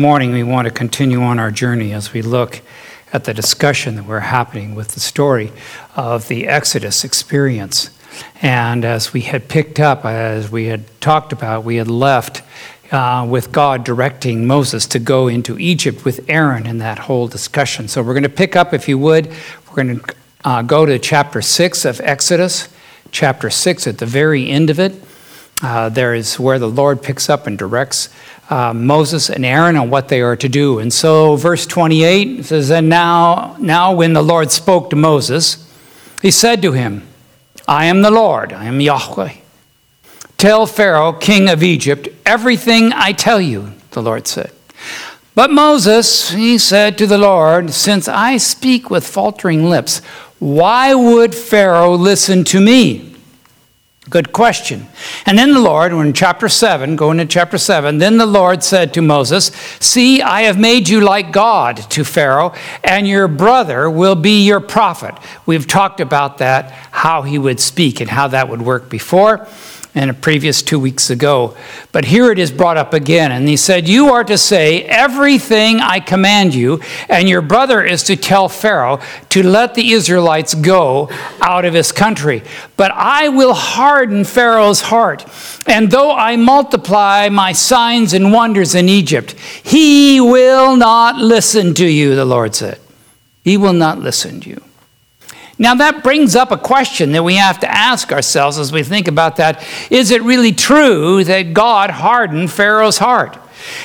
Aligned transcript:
morning 0.00 0.30
we 0.30 0.44
want 0.44 0.64
to 0.64 0.72
continue 0.72 1.20
on 1.20 1.40
our 1.40 1.50
journey 1.50 1.92
as 1.92 2.12
we 2.12 2.22
look 2.22 2.60
at 3.12 3.24
the 3.24 3.34
discussion 3.34 3.96
that 3.96 4.04
we're 4.04 4.20
happening 4.20 4.76
with 4.76 4.86
the 4.92 5.00
story 5.00 5.50
of 5.96 6.28
the 6.28 6.46
Exodus 6.46 7.02
experience. 7.02 7.90
And 8.40 8.84
as 8.84 9.12
we 9.12 9.22
had 9.22 9.48
picked 9.48 9.80
up, 9.80 10.04
as 10.04 10.52
we 10.52 10.66
had 10.66 10.84
talked 11.00 11.32
about, 11.32 11.64
we 11.64 11.78
had 11.78 11.88
left 11.88 12.42
uh, 12.92 13.26
with 13.28 13.50
God 13.50 13.82
directing 13.82 14.46
Moses 14.46 14.86
to 14.86 15.00
go 15.00 15.26
into 15.26 15.58
Egypt 15.58 16.04
with 16.04 16.24
Aaron 16.28 16.64
in 16.64 16.78
that 16.78 17.00
whole 17.00 17.26
discussion. 17.26 17.88
So 17.88 18.00
we're 18.00 18.14
going 18.14 18.22
to 18.22 18.28
pick 18.28 18.54
up, 18.54 18.72
if 18.72 18.88
you 18.88 18.98
would, 18.98 19.26
we're 19.68 19.82
going 19.82 19.98
to 19.98 20.14
uh, 20.44 20.62
go 20.62 20.86
to 20.86 21.00
chapter 21.00 21.42
6 21.42 21.84
of 21.84 22.00
Exodus, 22.04 22.68
chapter 23.10 23.50
6 23.50 23.88
at 23.88 23.98
the 23.98 24.06
very 24.06 24.48
end 24.48 24.70
of 24.70 24.78
it. 24.78 24.92
Uh, 25.60 25.88
there 25.88 26.14
is 26.14 26.38
where 26.38 26.58
the 26.58 26.68
Lord 26.68 27.02
picks 27.02 27.28
up 27.28 27.46
and 27.46 27.58
directs 27.58 28.08
uh, 28.50 28.72
Moses 28.72 29.28
and 29.28 29.44
Aaron 29.44 29.76
on 29.76 29.90
what 29.90 30.08
they 30.08 30.20
are 30.20 30.36
to 30.36 30.48
do. 30.48 30.78
And 30.78 30.92
so, 30.92 31.36
verse 31.36 31.66
28 31.66 32.44
says, 32.44 32.70
And 32.70 32.88
now, 32.88 33.56
now 33.58 33.92
when 33.92 34.12
the 34.12 34.22
Lord 34.22 34.50
spoke 34.50 34.90
to 34.90 34.96
Moses, 34.96 35.68
he 36.22 36.30
said 36.30 36.62
to 36.62 36.72
him, 36.72 37.06
I 37.66 37.86
am 37.86 38.02
the 38.02 38.10
Lord, 38.10 38.52
I 38.52 38.64
am 38.64 38.80
Yahweh. 38.80 39.34
Tell 40.38 40.66
Pharaoh, 40.66 41.12
king 41.12 41.48
of 41.48 41.62
Egypt, 41.62 42.08
everything 42.24 42.92
I 42.92 43.12
tell 43.12 43.40
you, 43.40 43.72
the 43.90 44.02
Lord 44.02 44.26
said. 44.26 44.52
But 45.34 45.50
Moses, 45.50 46.30
he 46.30 46.58
said 46.58 46.96
to 46.98 47.06
the 47.06 47.18
Lord, 47.18 47.72
Since 47.72 48.08
I 48.08 48.38
speak 48.38 48.90
with 48.90 49.06
faltering 49.06 49.68
lips, 49.68 49.98
why 50.38 50.94
would 50.94 51.34
Pharaoh 51.34 51.94
listen 51.94 52.44
to 52.44 52.60
me? 52.60 53.07
Good 54.10 54.32
question. 54.32 54.86
And 55.26 55.36
then 55.36 55.52
the 55.52 55.60
Lord, 55.60 55.92
we're 55.92 56.06
in 56.06 56.14
chapter 56.14 56.48
7, 56.48 56.96
going 56.96 57.18
to 57.18 57.26
chapter 57.26 57.58
7, 57.58 57.98
then 57.98 58.16
the 58.16 58.26
Lord 58.26 58.62
said 58.62 58.94
to 58.94 59.02
Moses, 59.02 59.46
See, 59.80 60.22
I 60.22 60.42
have 60.42 60.58
made 60.58 60.88
you 60.88 61.00
like 61.00 61.30
God 61.30 61.76
to 61.90 62.04
Pharaoh, 62.04 62.54
and 62.82 63.06
your 63.06 63.28
brother 63.28 63.90
will 63.90 64.14
be 64.14 64.46
your 64.46 64.60
prophet. 64.60 65.14
We've 65.44 65.66
talked 65.66 66.00
about 66.00 66.38
that, 66.38 66.70
how 66.90 67.22
he 67.22 67.38
would 67.38 67.60
speak 67.60 68.00
and 68.00 68.08
how 68.08 68.28
that 68.28 68.48
would 68.48 68.62
work 68.62 68.88
before 68.88 69.46
in 69.98 70.08
a 70.08 70.14
previous 70.14 70.62
two 70.62 70.78
weeks 70.78 71.10
ago. 71.10 71.56
But 71.92 72.06
here 72.06 72.30
it 72.30 72.38
is 72.38 72.50
brought 72.50 72.76
up 72.76 72.94
again. 72.94 73.32
And 73.32 73.48
he 73.48 73.56
said, 73.56 73.88
You 73.88 74.08
are 74.12 74.24
to 74.24 74.38
say 74.38 74.82
everything 74.82 75.80
I 75.80 76.00
command 76.00 76.54
you, 76.54 76.80
and 77.08 77.28
your 77.28 77.42
brother 77.42 77.82
is 77.82 78.02
to 78.04 78.16
tell 78.16 78.48
Pharaoh 78.48 79.00
to 79.30 79.42
let 79.42 79.74
the 79.74 79.92
Israelites 79.92 80.54
go 80.54 81.08
out 81.40 81.64
of 81.64 81.74
his 81.74 81.92
country. 81.92 82.42
But 82.76 82.92
I 82.92 83.28
will 83.28 83.54
harden 83.54 84.24
Pharaoh's 84.24 84.82
heart. 84.82 85.26
And 85.66 85.90
though 85.90 86.12
I 86.12 86.36
multiply 86.36 87.28
my 87.28 87.52
signs 87.52 88.12
and 88.12 88.32
wonders 88.32 88.74
in 88.74 88.88
Egypt, 88.88 89.32
he 89.62 90.20
will 90.20 90.76
not 90.76 91.16
listen 91.16 91.74
to 91.74 91.86
you, 91.86 92.14
the 92.14 92.24
Lord 92.24 92.54
said. 92.54 92.78
He 93.44 93.56
will 93.56 93.72
not 93.72 93.98
listen 93.98 94.40
to 94.42 94.50
you. 94.50 94.67
Now, 95.60 95.74
that 95.74 96.04
brings 96.04 96.36
up 96.36 96.52
a 96.52 96.56
question 96.56 97.12
that 97.12 97.24
we 97.24 97.34
have 97.34 97.58
to 97.60 97.70
ask 97.70 98.12
ourselves 98.12 98.58
as 98.58 98.72
we 98.72 98.84
think 98.84 99.08
about 99.08 99.36
that. 99.36 99.66
Is 99.90 100.12
it 100.12 100.22
really 100.22 100.52
true 100.52 101.24
that 101.24 101.52
God 101.52 101.90
hardened 101.90 102.52
Pharaoh's 102.52 102.98
heart? 102.98 103.36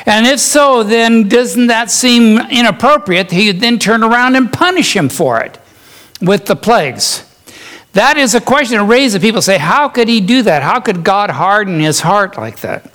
And 0.05 0.27
if 0.27 0.39
so, 0.39 0.83
then 0.83 1.27
doesn't 1.27 1.67
that 1.67 1.89
seem 1.89 2.38
inappropriate? 2.51 3.31
He 3.31 3.47
would 3.47 3.59
then 3.59 3.79
turn 3.79 4.03
around 4.03 4.35
and 4.35 4.53
punish 4.53 4.95
him 4.95 5.09
for 5.09 5.41
it 5.41 5.59
with 6.21 6.45
the 6.45 6.55
plagues. 6.55 7.27
That 7.94 8.17
is 8.17 8.35
a 8.35 8.41
question 8.41 8.77
that 8.77 8.85
raises 8.85 9.21
people 9.21 9.41
say, 9.41 9.57
how 9.57 9.89
could 9.89 10.07
he 10.07 10.21
do 10.21 10.44
that? 10.44 10.61
How 10.63 10.79
could 10.79 11.03
God 11.03 11.31
harden 11.31 11.79
his 11.79 12.01
heart 12.01 12.38
like 12.38 12.59
that 12.61 12.91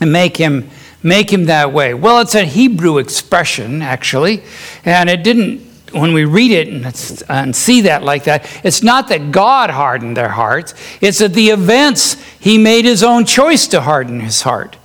and 0.00 0.12
make 0.12 0.36
him 0.36 0.70
make 1.02 1.32
him 1.32 1.46
that 1.46 1.72
way? 1.72 1.94
Well, 1.94 2.20
it's 2.20 2.34
a 2.34 2.44
Hebrew 2.44 2.98
expression 2.98 3.80
actually, 3.80 4.42
and 4.84 5.08
it 5.08 5.22
didn't 5.22 5.69
when 5.92 6.12
we 6.12 6.24
read 6.24 6.50
it 6.50 6.68
and, 6.68 7.22
and, 7.28 7.56
see 7.56 7.82
that 7.82 8.02
like 8.02 8.24
that, 8.24 8.48
it's 8.64 8.82
not 8.82 9.08
that 9.08 9.32
God 9.32 9.70
hardened 9.70 10.16
their 10.16 10.28
hearts, 10.28 10.74
it's 11.00 11.18
that 11.18 11.34
the 11.34 11.48
events, 11.48 12.14
He 12.38 12.58
made 12.58 12.84
His 12.84 13.02
own 13.02 13.24
choice 13.24 13.66
to 13.68 13.80
harden 13.80 14.20
His 14.20 14.42
heart. 14.42 14.76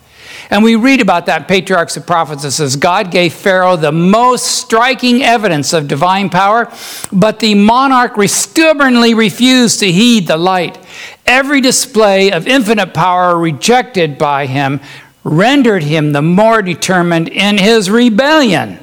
And 0.50 0.64
we 0.64 0.76
read 0.76 1.02
about 1.02 1.26
that 1.26 1.42
in 1.42 1.48
Patriarchs 1.48 1.98
and 1.98 2.06
Prophets. 2.06 2.44
It 2.44 2.52
says, 2.52 2.76
God 2.76 3.10
gave 3.10 3.34
Pharaoh 3.34 3.78
the 3.78 3.92
most 3.92 4.46
striking 4.46 5.24
evidence 5.24 5.74
of 5.74 5.88
divine 5.88 6.30
power, 6.30 6.72
but 7.12 7.40
the 7.40 7.56
monarch 7.56 8.14
stubbornly 8.30 9.14
refused 9.14 9.80
to 9.80 9.92
heed 9.92 10.28
the 10.28 10.38
light. 10.38 10.78
Every 11.26 11.62
display 11.62 12.32
of 12.32 12.48
infinite 12.48 12.94
power 12.94 13.38
rejected 13.38 14.18
by 14.18 14.46
him 14.46 14.82
rendered 15.24 15.82
him 15.82 16.12
the 16.12 16.22
more 16.22 16.62
determined 16.62 17.28
in 17.28 17.58
his 17.58 17.90
rebellion. 17.90 18.80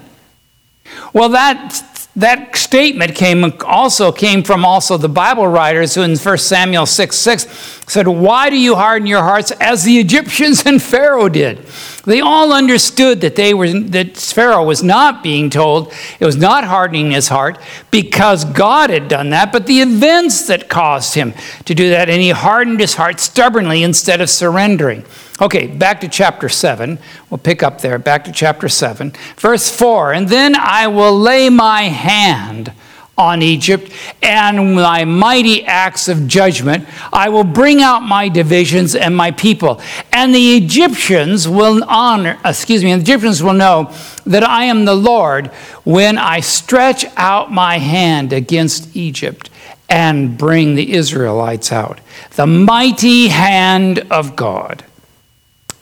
Well, 1.13 1.31
that 1.31 1.92
that 2.15 2.55
statement 2.57 3.15
came 3.15 3.55
also 3.65 4.13
came 4.13 4.43
from 4.43 4.67
also 4.67 4.99
the 4.99 5.09
Bible 5.09 5.47
writers 5.47 5.95
who 5.95 6.03
in 6.03 6.17
1 6.17 6.39
Samuel 6.39 6.85
6 6.85 7.17
6 7.17 7.83
said, 7.87 8.07
Why 8.07 8.51
do 8.51 8.59
you 8.59 8.75
harden 8.75 9.07
your 9.07 9.23
hearts 9.23 9.51
as 9.53 9.85
the 9.85 9.99
Egyptians 9.99 10.67
and 10.67 10.83
Pharaoh 10.83 11.31
did? 11.31 11.65
They 12.05 12.21
all 12.21 12.53
understood 12.53 13.23
that 13.23 13.37
they 13.37 13.55
were 13.55 13.69
that 13.69 14.19
Pharaoh 14.19 14.65
was 14.65 14.83
not 14.83 15.23
being 15.23 15.49
told, 15.49 15.91
it 16.21 16.27
was 16.27 16.37
not 16.37 16.65
hardening 16.65 17.13
his 17.13 17.29
heart 17.29 17.59
because 17.91 18.45
God 18.45 18.91
had 18.91 19.09
done 19.09 19.31
that, 19.31 19.51
but 19.51 19.67
the 19.67 19.81
events 19.81 20.47
that 20.49 20.69
caused 20.69 21.15
him 21.15 21.33
to 21.65 21.75
do 21.75 21.91
that, 21.91 22.11
and 22.11 22.21
he 22.21 22.31
hardened 22.31 22.81
his 22.81 22.95
heart 22.95 23.21
stubbornly 23.21 23.83
instead 23.83 24.21
of 24.21 24.29
surrendering. 24.29 25.05
Okay, 25.41 25.67
back 25.67 26.01
to 26.03 26.09
chapter 26.09 26.49
7. 26.49 26.99
We'll 27.31 27.39
pick 27.39 27.63
up 27.63 27.81
there. 27.81 27.99
Back 27.99 28.25
to 28.25 28.33
chapter 28.33 28.69
7. 28.69 29.13
Verse 29.37 29.75
4 29.75 30.13
And 30.13 30.29
then 30.29 30.55
I 30.55 30.87
will 30.89 31.19
lay 31.19 31.49
my 31.49 31.83
hand 31.83 32.73
on 33.17 33.43
Egypt 33.43 33.93
and 34.23 34.75
my 34.75 35.05
mighty 35.05 35.65
acts 35.65 36.09
of 36.09 36.27
judgment. 36.27 36.87
I 37.13 37.29
will 37.29 37.45
bring 37.45 37.81
out 37.81 38.01
my 38.01 38.29
divisions 38.29 38.95
and 38.95 39.17
my 39.17 39.31
people. 39.31 39.81
And 40.13 40.35
the 40.35 40.57
Egyptians 40.57 41.49
will 41.49 41.83
honor, 41.85 42.39
excuse 42.45 42.85
me, 42.85 42.95
the 42.95 43.01
Egyptians 43.01 43.43
will 43.43 43.53
know 43.53 43.95
that 44.27 44.45
I 44.45 44.65
am 44.65 44.85
the 44.85 44.95
Lord 44.95 45.49
when 45.85 46.19
I 46.19 46.41
stretch 46.41 47.05
out 47.17 47.51
my 47.51 47.79
hand 47.79 48.33
against 48.33 48.95
Egypt 48.95 49.51
and 49.89 50.37
bring 50.37 50.75
the 50.75 50.93
Israelites 50.93 51.71
out. 51.71 52.01
The 52.33 52.47
mighty 52.47 53.29
hand 53.29 54.01
of 54.11 54.37
God 54.37 54.85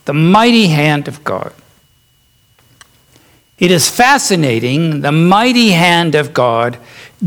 the 0.05 0.15
mighty 0.15 0.69
hand 0.69 1.09
of 1.09 1.22
God. 1.25 1.53
It 3.59 3.71
is 3.71 3.91
fascinating. 3.91 5.03
The 5.03 5.12
mighty 5.12 5.71
hand 5.71 6.15
of 6.15 6.33
God 6.33 6.78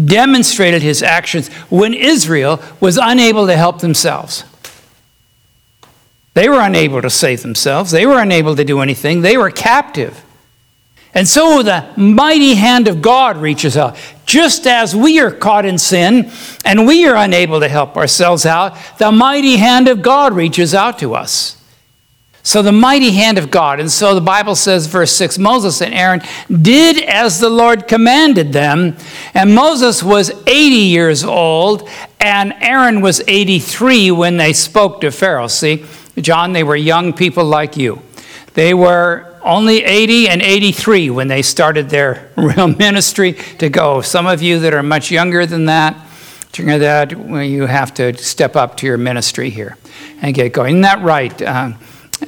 demonstrated 0.06 0.82
his 0.82 1.04
actions 1.04 1.48
when 1.70 1.94
Israel 1.94 2.60
was 2.80 2.98
unable 3.02 3.46
to 3.46 3.56
help 3.56 3.80
themselves. 3.80 4.44
They 6.34 6.50
were 6.50 6.60
unable 6.60 7.02
to 7.04 7.12
save 7.12 7.44
themselves, 7.44 7.92
they 7.92 8.08
were 8.08 8.20
unable 8.20 8.56
to 8.56 8.64
do 8.64 8.80
anything, 8.80 9.22
they 9.22 9.38
were 9.38 9.52
captive. 9.52 10.24
And 11.14 11.28
so 11.28 11.62
the 11.62 11.88
mighty 11.96 12.56
hand 12.56 12.88
of 12.88 13.00
God 13.00 13.38
reaches 13.38 13.78
out. 13.78 13.96
Just 14.26 14.66
as 14.66 14.96
we 14.96 15.20
are 15.20 15.30
caught 15.30 15.64
in 15.64 15.78
sin 15.78 16.32
and 16.66 16.88
we 16.88 17.06
are 17.06 17.16
unable 17.16 17.60
to 17.60 17.68
help 17.68 17.96
ourselves 17.96 18.48
out, 18.48 18.76
the 18.98 19.12
mighty 19.12 19.58
hand 19.58 19.88
of 19.88 20.02
God 20.02 20.34
reaches 20.34 20.74
out 20.74 20.98
to 21.00 21.14
us. 21.14 21.63
So 22.46 22.62
the 22.62 22.74
mighty 22.74 23.12
hand 23.12 23.38
of 23.38 23.50
God. 23.50 23.80
And 23.80 23.90
so 23.90 24.14
the 24.14 24.22
Bible 24.22 24.56
says, 24.56 24.86
verse 24.88 25.14
6 25.14 25.40
Moses 25.40 25.82
and 25.82 25.94
Aaron 25.94 26.22
did 26.52 27.02
as 27.02 27.40
the 27.40 27.50
Lord 27.50 27.88
commanded 27.88 28.52
them. 28.52 28.98
And 29.34 29.56
Moses 29.56 30.04
was 30.04 30.30
80 30.46 30.52
years 30.76 31.24
old, 31.24 31.90
and 32.20 32.54
Aaron 32.60 33.00
was 33.00 33.22
83 33.28 34.12
when 34.12 34.36
they 34.36 34.52
spoke 34.52 35.00
to 35.02 35.12
Pharaoh. 35.12 35.48
See, 35.48 35.86
John, 36.20 36.52
they 36.52 36.66
were 36.66 36.76
young 36.76 37.14
people 37.14 37.46
like 37.46 37.78
you. 37.78 38.02
They 38.56 38.74
were 38.74 39.40
only 39.42 39.84
80 39.84 40.28
and 40.28 40.42
83 40.42 41.10
when 41.12 41.30
they 41.30 41.42
started 41.42 41.90
their 41.90 42.30
real 42.38 42.68
ministry 42.68 43.34
to 43.60 43.70
go. 43.70 44.02
Some 44.02 44.28
of 44.28 44.42
you 44.42 44.60
that 44.60 44.74
are 44.74 44.84
much 44.84 45.12
younger 45.12 45.46
than 45.46 45.66
that, 45.66 45.96
that, 46.52 47.12
you 47.12 47.66
have 47.68 47.94
to 47.96 48.16
step 48.18 48.58
up 48.58 48.78
to 48.78 48.86
your 48.86 48.98
ministry 48.98 49.50
here 49.50 49.78
and 50.22 50.36
get 50.36 50.52
going. 50.52 50.76
Isn't 50.76 50.82
that 50.82 51.02
right? 51.02 51.42
Uh, 51.42 51.72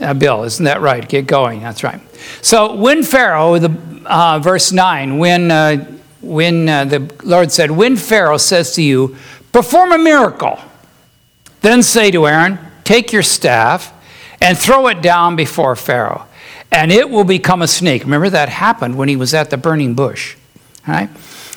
uh, 0.02 0.14
Bill, 0.14 0.44
isn't 0.44 0.66
that 0.66 0.82
right? 0.82 1.08
Get 1.08 1.28
going. 1.28 1.62
That's 1.62 1.84
right. 1.84 2.02
So 2.42 2.76
when 2.76 3.04
Pharaoh, 3.04 3.60
the 3.60 3.72
uh, 4.06 4.40
verse 4.40 4.72
nine, 4.72 5.18
when 5.18 5.52
uh, 5.52 5.86
when 6.22 6.68
uh, 6.68 6.86
the 6.86 7.14
Lord 7.24 7.52
said, 7.52 7.72
when 7.72 7.98
Pharaoh 7.98 8.38
says 8.38 8.74
to 8.76 8.82
you, 8.82 9.16
perform 9.52 9.92
a 9.92 9.98
miracle, 9.98 10.60
then 11.62 11.84
say 11.84 12.12
to 12.12 12.28
Aaron, 12.28 12.58
take 12.84 13.14
your 13.14 13.24
staff 13.24 13.94
and 14.42 14.58
throw 14.58 14.88
it 14.88 15.02
down 15.02 15.36
before 15.36 15.76
Pharaoh, 15.76 16.26
and 16.72 16.92
it 16.92 17.10
will 17.10 17.24
become 17.24 17.62
a 17.62 17.68
snake. 17.68 18.04
Remember 18.04 18.30
that 18.30 18.50
happened 18.50 18.98
when 18.98 19.08
he 19.08 19.16
was 19.16 19.34
at 19.34 19.50
the 19.50 19.58
burning 19.58 19.94
bush. 19.94 20.36
All 20.88 20.94
right. 20.94 21.10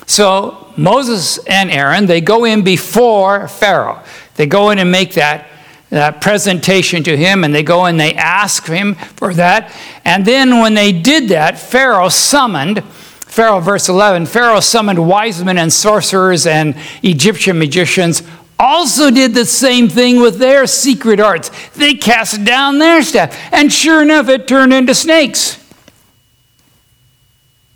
So 0.05 0.71
Moses 0.75 1.37
and 1.45 1.69
Aaron, 1.69 2.07
they 2.07 2.21
go 2.21 2.45
in 2.45 2.63
before 2.63 3.47
Pharaoh. 3.47 4.01
They 4.35 4.47
go 4.47 4.69
in 4.71 4.79
and 4.79 4.91
make 4.91 5.13
that 5.13 5.47
that 5.89 6.21
presentation 6.21 7.03
to 7.03 7.17
him, 7.17 7.43
and 7.43 7.53
they 7.53 7.63
go 7.63 7.85
and 7.85 7.99
they 7.99 8.13
ask 8.13 8.67
him 8.67 8.95
for 8.95 9.33
that. 9.33 9.73
And 10.05 10.25
then 10.25 10.59
when 10.59 10.73
they 10.75 10.91
did 10.91 11.29
that, 11.29 11.57
Pharaoh 11.57 12.09
summoned, 12.09 12.83
Pharaoh, 12.83 13.59
verse 13.59 13.89
11, 13.89 14.27
Pharaoh 14.27 14.59
summoned 14.59 15.07
wise 15.07 15.43
men 15.43 15.57
and 15.57 15.73
sorcerers 15.73 16.45
and 16.45 16.75
Egyptian 17.03 17.57
magicians, 17.57 18.23
also 18.59 19.09
did 19.09 19.33
the 19.33 19.45
same 19.45 19.87
thing 19.87 20.19
with 20.19 20.37
their 20.37 20.67
secret 20.67 21.19
arts. 21.19 21.49
They 21.75 21.93
cast 21.93 22.43
down 22.43 22.77
their 22.77 23.01
staff, 23.01 23.37
and 23.53 23.71
sure 23.71 24.01
enough, 24.01 24.27
it 24.27 24.47
turned 24.47 24.73
into 24.73 24.93
snakes. 24.93 25.57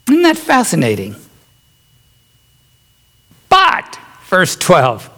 Isn't 0.09 0.23
that 0.23 0.37
fascinating? 0.37 1.15
But, 3.47 3.97
verse 4.27 4.55
12, 4.55 5.09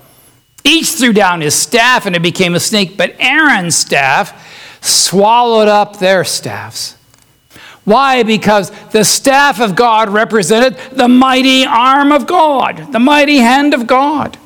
each 0.66 0.92
threw 0.92 1.14
down 1.14 1.42
his 1.42 1.56
staff 1.56 2.06
and 2.06 2.16
it 2.16 2.22
became 2.22 2.56
a 2.56 2.60
snake, 2.60 2.98
but 2.98 3.16
Aaron's 3.20 3.76
staff 3.76 4.82
swallowed 4.82 5.68
up 5.68 6.00
their 6.00 6.24
staffs. 6.24 6.98
Why? 7.86 8.24
Because 8.24 8.72
the 8.90 9.06
staff 9.06 9.62
of 9.62 9.76
God 9.76 10.10
represented 10.10 10.76
the 10.92 11.08
mighty 11.08 11.66
arm 11.66 12.12
of 12.12 12.26
God, 12.26 12.92
the 12.92 13.00
mighty 13.00 13.38
hand 13.38 13.74
of 13.74 13.86
God. 13.86 14.38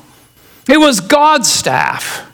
It 0.68 0.76
was 0.76 1.00
God's 1.00 1.50
staff. 1.50 2.30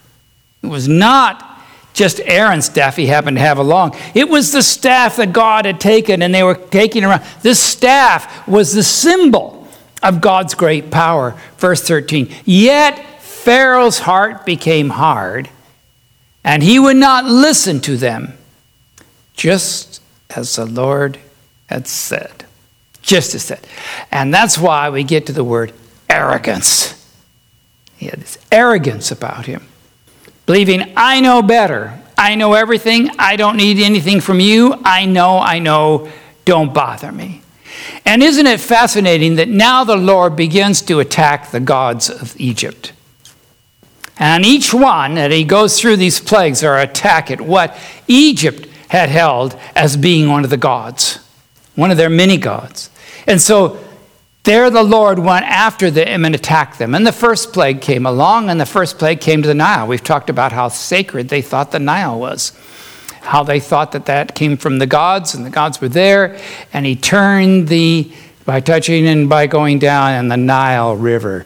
It 0.62 0.66
was 0.66 0.88
not 0.88 1.62
just 1.94 2.20
Aaron's 2.20 2.66
staff 2.66 2.96
he 2.96 3.06
happened 3.06 3.36
to 3.36 3.40
have 3.40 3.58
along. 3.58 3.96
It 4.14 4.28
was 4.28 4.52
the 4.52 4.62
staff 4.62 5.16
that 5.16 5.32
God 5.32 5.64
had 5.64 5.80
taken 5.80 6.22
and 6.22 6.34
they 6.34 6.42
were 6.42 6.56
taking 6.56 7.04
around. 7.04 7.22
This 7.42 7.62
staff 7.62 8.46
was 8.46 8.74
the 8.74 8.82
symbol 8.82 9.66
of 10.02 10.20
God's 10.20 10.54
great 10.54 10.90
power. 10.90 11.34
Verse 11.56 11.82
13. 11.86 12.30
Yet 12.44 13.15
Pharaoh's 13.46 14.00
heart 14.00 14.44
became 14.44 14.88
hard, 14.88 15.48
and 16.42 16.64
he 16.64 16.80
would 16.80 16.96
not 16.96 17.26
listen 17.26 17.78
to 17.82 17.96
them, 17.96 18.36
just 19.34 20.02
as 20.30 20.56
the 20.56 20.66
Lord 20.66 21.20
had 21.68 21.86
said. 21.86 22.44
Just 23.02 23.36
as 23.36 23.44
said. 23.44 23.64
And 24.10 24.34
that's 24.34 24.58
why 24.58 24.90
we 24.90 25.04
get 25.04 25.26
to 25.26 25.32
the 25.32 25.44
word 25.44 25.72
arrogance. 26.10 27.08
He 27.96 28.06
had 28.06 28.18
this 28.18 28.36
arrogance 28.50 29.12
about 29.12 29.46
him, 29.46 29.68
believing, 30.44 30.92
I 30.96 31.20
know 31.20 31.40
better. 31.40 32.02
I 32.18 32.34
know 32.34 32.54
everything. 32.54 33.10
I 33.16 33.36
don't 33.36 33.56
need 33.56 33.78
anything 33.78 34.20
from 34.20 34.40
you. 34.40 34.74
I 34.82 35.04
know, 35.04 35.38
I 35.38 35.60
know. 35.60 36.10
Don't 36.44 36.74
bother 36.74 37.12
me. 37.12 37.42
And 38.04 38.24
isn't 38.24 38.48
it 38.48 38.58
fascinating 38.58 39.36
that 39.36 39.48
now 39.48 39.84
the 39.84 39.94
Lord 39.94 40.34
begins 40.34 40.82
to 40.82 40.98
attack 40.98 41.52
the 41.52 41.60
gods 41.60 42.10
of 42.10 42.34
Egypt? 42.40 42.92
And 44.18 44.46
each 44.46 44.72
one 44.72 45.14
that 45.14 45.30
he 45.30 45.44
goes 45.44 45.80
through 45.80 45.96
these 45.96 46.20
plagues 46.20 46.64
are 46.64 46.78
attack 46.78 47.30
at 47.30 47.40
what 47.40 47.76
Egypt 48.08 48.66
had 48.88 49.08
held 49.08 49.58
as 49.74 49.96
being 49.96 50.28
one 50.28 50.44
of 50.44 50.50
the 50.50 50.56
gods, 50.56 51.18
one 51.74 51.90
of 51.90 51.96
their 51.96 52.08
many 52.08 52.38
gods. 52.38 52.88
And 53.26 53.40
so 53.40 53.78
there 54.44 54.70
the 54.70 54.82
Lord 54.82 55.18
went 55.18 55.44
after 55.44 55.90
them 55.90 56.24
and 56.24 56.34
attacked 56.34 56.78
them. 56.78 56.94
And 56.94 57.06
the 57.06 57.12
first 57.12 57.52
plague 57.52 57.80
came 57.80 58.06
along, 58.06 58.48
and 58.48 58.60
the 58.60 58.64
first 58.64 58.98
plague 58.98 59.20
came 59.20 59.42
to 59.42 59.48
the 59.48 59.54
Nile. 59.54 59.86
We've 59.86 60.02
talked 60.02 60.30
about 60.30 60.52
how 60.52 60.68
sacred 60.68 61.28
they 61.28 61.42
thought 61.42 61.72
the 61.72 61.80
Nile 61.80 62.18
was, 62.18 62.52
how 63.22 63.42
they 63.42 63.58
thought 63.58 63.92
that 63.92 64.06
that 64.06 64.34
came 64.36 64.56
from 64.56 64.78
the 64.78 64.86
gods, 64.86 65.34
and 65.34 65.44
the 65.44 65.50
gods 65.50 65.80
were 65.80 65.88
there. 65.88 66.38
And 66.72 66.86
he 66.86 66.94
turned 66.94 67.68
the, 67.68 68.10
by 68.44 68.60
touching 68.60 69.06
and 69.08 69.28
by 69.28 69.48
going 69.48 69.80
down, 69.80 70.12
and 70.12 70.30
the 70.30 70.36
Nile 70.36 70.94
River 70.94 71.44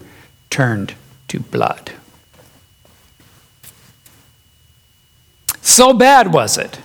turned 0.50 0.94
to 1.28 1.40
blood. 1.40 1.92
So 5.62 5.92
bad 5.92 6.32
was 6.32 6.58
it 6.58 6.78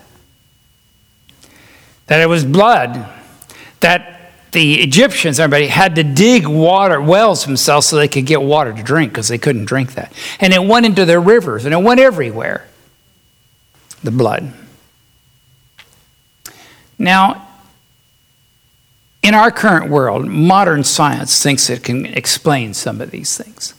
that 2.07 2.22
it 2.22 2.27
was 2.27 2.45
blood 2.45 3.07
that 3.80 4.31
the 4.51 4.81
Egyptians, 4.81 5.39
everybody, 5.39 5.68
had 5.68 5.95
to 5.95 6.04
dig 6.04 6.48
water, 6.48 7.01
wells 7.01 7.45
themselves 7.45 7.88
so 7.88 7.98
they 7.98 8.07
could 8.07 8.25
get 8.25 8.42
water 8.42 8.72
to 8.74 8.83
drink 8.83 9.12
because 9.12 9.27
they 9.27 9.38
couldn't 9.38 9.66
drink 9.66 9.95
that. 9.95 10.13
And 10.39 10.54
it 10.54 10.63
went 10.63 10.86
into 10.86 11.04
their 11.04 11.19
rivers 11.19 11.66
and 11.66 11.74
it 11.74 11.81
went 11.81 12.00
everywhere. 12.00 12.66
The 14.04 14.12
blood. 14.12 14.54
Now, 16.98 17.48
in 19.22 19.33
our 19.33 19.51
current 19.51 19.89
world, 19.89 20.25
modern 20.25 20.83
science 20.83 21.42
thinks 21.42 21.69
it 21.69 21.83
can 21.83 22.06
explain 22.06 22.74
some 22.74 23.01
of 23.01 23.12
these 23.12 23.36
things. 23.36 23.74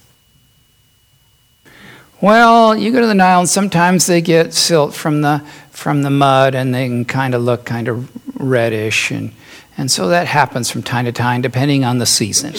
Well, 2.20 2.74
you 2.74 2.92
go 2.92 3.00
to 3.02 3.06
the 3.06 3.14
Nile, 3.14 3.40
and 3.40 3.48
sometimes 3.48 4.06
they 4.06 4.22
get 4.22 4.54
silt 4.54 4.94
from 4.94 5.20
the 5.20 5.42
from 5.70 6.02
the 6.02 6.10
mud, 6.10 6.54
and 6.54 6.74
they 6.74 6.86
can 6.86 7.04
kind 7.04 7.34
of 7.34 7.42
look 7.42 7.66
kind 7.66 7.88
of 7.88 8.10
reddish, 8.40 9.10
and 9.10 9.32
and 9.76 9.90
so 9.90 10.08
that 10.08 10.26
happens 10.26 10.70
from 10.70 10.82
time 10.82 11.04
to 11.04 11.12
time, 11.12 11.42
depending 11.42 11.84
on 11.84 11.98
the 11.98 12.06
season. 12.06 12.54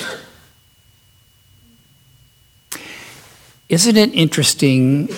Isn't 3.67 3.97
it 3.97 4.13
interesting 4.13 5.09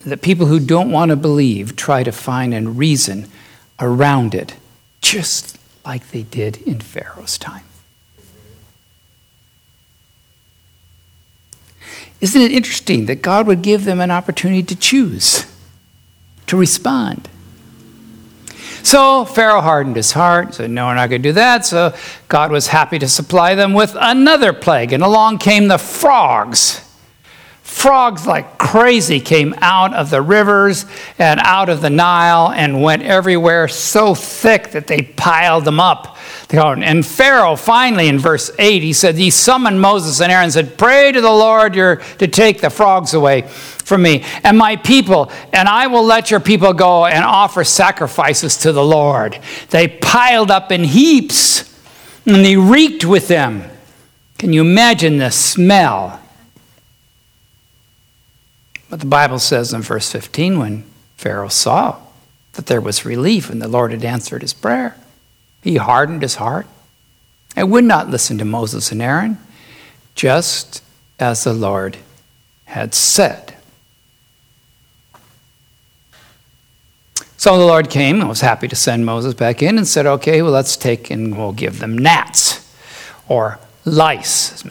that 0.00 0.20
people 0.20 0.46
who 0.46 0.60
don't 0.60 0.92
want 0.92 1.08
to 1.08 1.16
believe 1.16 1.74
try 1.74 2.02
to 2.02 2.12
find 2.12 2.54
a 2.54 2.60
reason 2.68 3.28
around 3.80 4.34
it, 4.34 4.54
just 5.00 5.58
like 5.84 6.10
they 6.10 6.22
did 6.22 6.58
in 6.58 6.80
Pharaoh's 6.80 7.38
time? 7.38 7.64
Isn't 12.20 12.42
it 12.42 12.52
interesting 12.52 13.06
that 13.06 13.22
God 13.22 13.46
would 13.46 13.62
give 13.62 13.84
them 13.84 14.00
an 14.00 14.10
opportunity 14.10 14.62
to 14.62 14.76
choose, 14.76 15.46
to 16.46 16.56
respond? 16.56 17.28
So 18.82 19.24
Pharaoh 19.24 19.60
hardened 19.60 19.96
his 19.96 20.12
heart, 20.12 20.54
said, 20.54 20.70
No, 20.70 20.86
we're 20.86 20.94
not 20.94 21.10
going 21.10 21.22
to 21.22 21.28
do 21.28 21.32
that. 21.34 21.66
So 21.66 21.94
God 22.28 22.50
was 22.50 22.68
happy 22.68 22.98
to 22.98 23.08
supply 23.08 23.54
them 23.54 23.72
with 23.72 23.96
another 23.98 24.52
plague. 24.52 24.92
And 24.92 25.02
along 25.02 25.38
came 25.38 25.68
the 25.68 25.78
frogs. 25.78 26.86
Frogs 27.62 28.26
like 28.26 28.58
crazy 28.58 29.20
came 29.20 29.54
out 29.58 29.94
of 29.94 30.10
the 30.10 30.20
rivers 30.20 30.86
and 31.18 31.40
out 31.44 31.68
of 31.68 31.80
the 31.80 31.90
Nile 31.90 32.52
and 32.52 32.82
went 32.82 33.02
everywhere 33.02 33.68
so 33.68 34.14
thick 34.14 34.72
that 34.72 34.86
they 34.86 35.02
piled 35.02 35.64
them 35.64 35.78
up 35.78 36.16
and 36.52 37.06
Pharaoh 37.06 37.54
finally, 37.54 38.08
in 38.08 38.18
verse 38.18 38.50
8, 38.58 38.82
he 38.82 38.92
said, 38.92 39.16
He 39.16 39.30
summoned 39.30 39.80
Moses 39.80 40.20
and 40.20 40.32
Aaron 40.32 40.44
and 40.44 40.52
said, 40.52 40.76
Pray 40.76 41.12
to 41.12 41.20
the 41.20 41.30
Lord 41.30 41.74
your, 41.74 41.96
to 42.18 42.26
take 42.26 42.60
the 42.60 42.70
frogs 42.70 43.14
away 43.14 43.42
from 43.42 44.02
me 44.02 44.24
and 44.42 44.58
my 44.58 44.76
people, 44.76 45.30
and 45.52 45.68
I 45.68 45.86
will 45.86 46.04
let 46.04 46.30
your 46.30 46.40
people 46.40 46.72
go 46.72 47.06
and 47.06 47.24
offer 47.24 47.62
sacrifices 47.62 48.56
to 48.58 48.72
the 48.72 48.84
Lord. 48.84 49.38
They 49.70 49.86
piled 49.88 50.50
up 50.50 50.72
in 50.72 50.84
heaps 50.84 51.72
and 52.26 52.44
they 52.44 52.56
reeked 52.56 53.04
with 53.04 53.28
them. 53.28 53.64
Can 54.38 54.52
you 54.52 54.62
imagine 54.62 55.18
the 55.18 55.30
smell? 55.30 56.20
But 58.88 59.00
the 59.00 59.06
Bible 59.06 59.38
says 59.38 59.72
in 59.72 59.82
verse 59.82 60.10
15 60.10 60.58
when 60.58 60.84
Pharaoh 61.16 61.48
saw 61.48 62.00
that 62.54 62.66
there 62.66 62.80
was 62.80 63.04
relief 63.04 63.50
and 63.50 63.62
the 63.62 63.68
Lord 63.68 63.92
had 63.92 64.04
answered 64.04 64.42
his 64.42 64.52
prayer, 64.52 64.96
he 65.62 65.76
hardened 65.76 66.22
his 66.22 66.36
heart 66.36 66.66
and 67.56 67.70
would 67.70 67.84
not 67.84 68.08
listen 68.08 68.38
to 68.38 68.44
Moses 68.44 68.92
and 68.92 69.02
Aaron, 69.02 69.38
just 70.14 70.82
as 71.18 71.44
the 71.44 71.52
Lord 71.52 71.98
had 72.64 72.94
said. 72.94 73.54
So 77.36 77.56
the 77.58 77.64
Lord 77.64 77.88
came 77.88 78.20
and 78.20 78.28
was 78.28 78.42
happy 78.42 78.68
to 78.68 78.76
send 78.76 79.06
Moses 79.06 79.32
back 79.34 79.62
in 79.62 79.78
and 79.78 79.88
said, 79.88 80.06
Okay, 80.06 80.42
well, 80.42 80.52
let's 80.52 80.76
take 80.76 81.10
and 81.10 81.36
we'll 81.36 81.52
give 81.52 81.78
them 81.78 81.96
gnats 81.96 82.70
or 83.28 83.58
lice. 83.84 84.62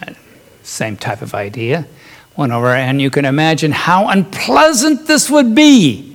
Same 0.62 0.96
type 0.96 1.20
of 1.20 1.34
idea. 1.34 1.86
Went 2.36 2.52
over, 2.52 2.68
and 2.68 3.00
you 3.00 3.10
can 3.10 3.24
imagine 3.24 3.72
how 3.72 4.08
unpleasant 4.08 5.08
this 5.08 5.28
would 5.28 5.52
be 5.54 6.09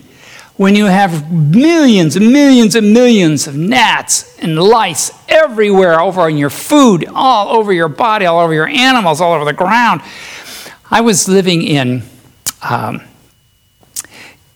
when 0.57 0.75
you 0.75 0.85
have 0.85 1.31
millions 1.31 2.15
and 2.15 2.31
millions 2.31 2.75
and 2.75 2.93
millions 2.93 3.47
of 3.47 3.55
gnats 3.55 4.37
and 4.39 4.57
lice 4.57 5.11
everywhere 5.27 5.99
over 5.99 6.21
on 6.21 6.37
your 6.37 6.49
food, 6.49 7.05
all 7.13 7.57
over 7.57 7.73
your 7.73 7.89
body, 7.89 8.25
all 8.25 8.39
over 8.39 8.53
your 8.53 8.67
animals, 8.67 9.19
all 9.19 9.33
over 9.33 9.43
the 9.43 9.53
ground. 9.53 10.01
I 10.89 11.01
was 11.01 11.27
living 11.27 11.61
in 11.61 12.03
um, 12.61 13.01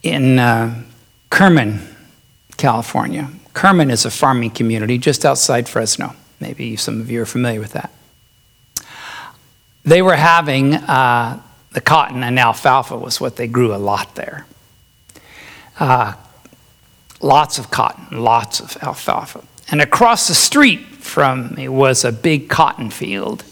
in 0.02 0.40
uh, 0.40 0.84
Kerman, 1.30 1.80
California. 2.58 3.30
Kerman 3.54 3.92
is 3.92 4.06
a 4.06 4.12
farming 4.12 4.52
community 4.52 4.98
just 4.98 5.26
outside 5.26 5.68
Fresno. 5.68 6.16
Maybe 6.40 6.78
some 6.78 7.02
of 7.02 7.12
you 7.12 7.22
are 7.22 7.26
familiar 7.26 7.60
with 7.60 7.74
that. 7.74 7.92
They 9.84 10.02
were 10.02 10.16
having 10.16 10.76
uh, 10.76 11.42
the 11.72 11.82
cotton 11.82 12.24
and 12.24 12.40
alfalfa 12.40 12.98
was 12.98 13.20
what 13.20 13.36
they 13.36 13.48
grew 13.48 13.76
a 13.76 13.78
lot 13.78 14.16
there. 14.16 14.46
Uh, 15.80 16.14
lots 17.22 17.58
of 17.58 17.72
cotton, 17.72 18.22
lots 18.22 18.60
of 18.60 18.78
alfalfa. 18.84 19.44
And 19.72 19.82
across 19.82 20.28
the 20.28 20.36
street 20.36 20.80
from 20.80 21.56
me 21.56 21.68
was 21.68 22.04
a 22.04 22.12
big 22.12 22.50
cotton 22.50 22.90
field. 22.90 23.44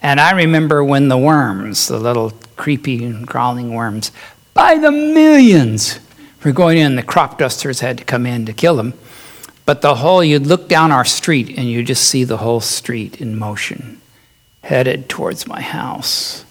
And 0.00 0.20
I 0.20 0.32
remember 0.32 0.84
when 0.84 1.08
the 1.08 1.18
worms, 1.18 1.88
the 1.88 1.98
little 1.98 2.32
creepy 2.56 3.04
and 3.04 3.26
crawling 3.26 3.74
worms, 3.74 4.12
by 4.54 4.78
the 4.78 4.92
millions 4.92 5.98
were 6.44 6.52
going 6.52 6.78
in. 6.78 6.96
The 6.96 7.02
crop 7.02 7.38
dusters 7.38 7.80
had 7.80 7.98
to 7.98 8.04
come 8.04 8.26
in 8.26 8.46
to 8.46 8.52
kill 8.52 8.76
them. 8.76 8.94
But 9.64 9.82
the 9.82 9.96
whole, 9.96 10.24
you'd 10.24 10.46
look 10.46 10.68
down 10.68 10.92
our 10.92 11.04
street 11.04 11.58
and 11.58 11.68
you 11.68 11.82
just 11.82 12.04
see 12.04 12.24
the 12.24 12.38
whole 12.38 12.60
street 12.60 13.20
in 13.20 13.38
motion, 13.38 14.00
headed 14.62 15.08
towards 15.08 15.46
my 15.46 15.60
house. 15.60 16.44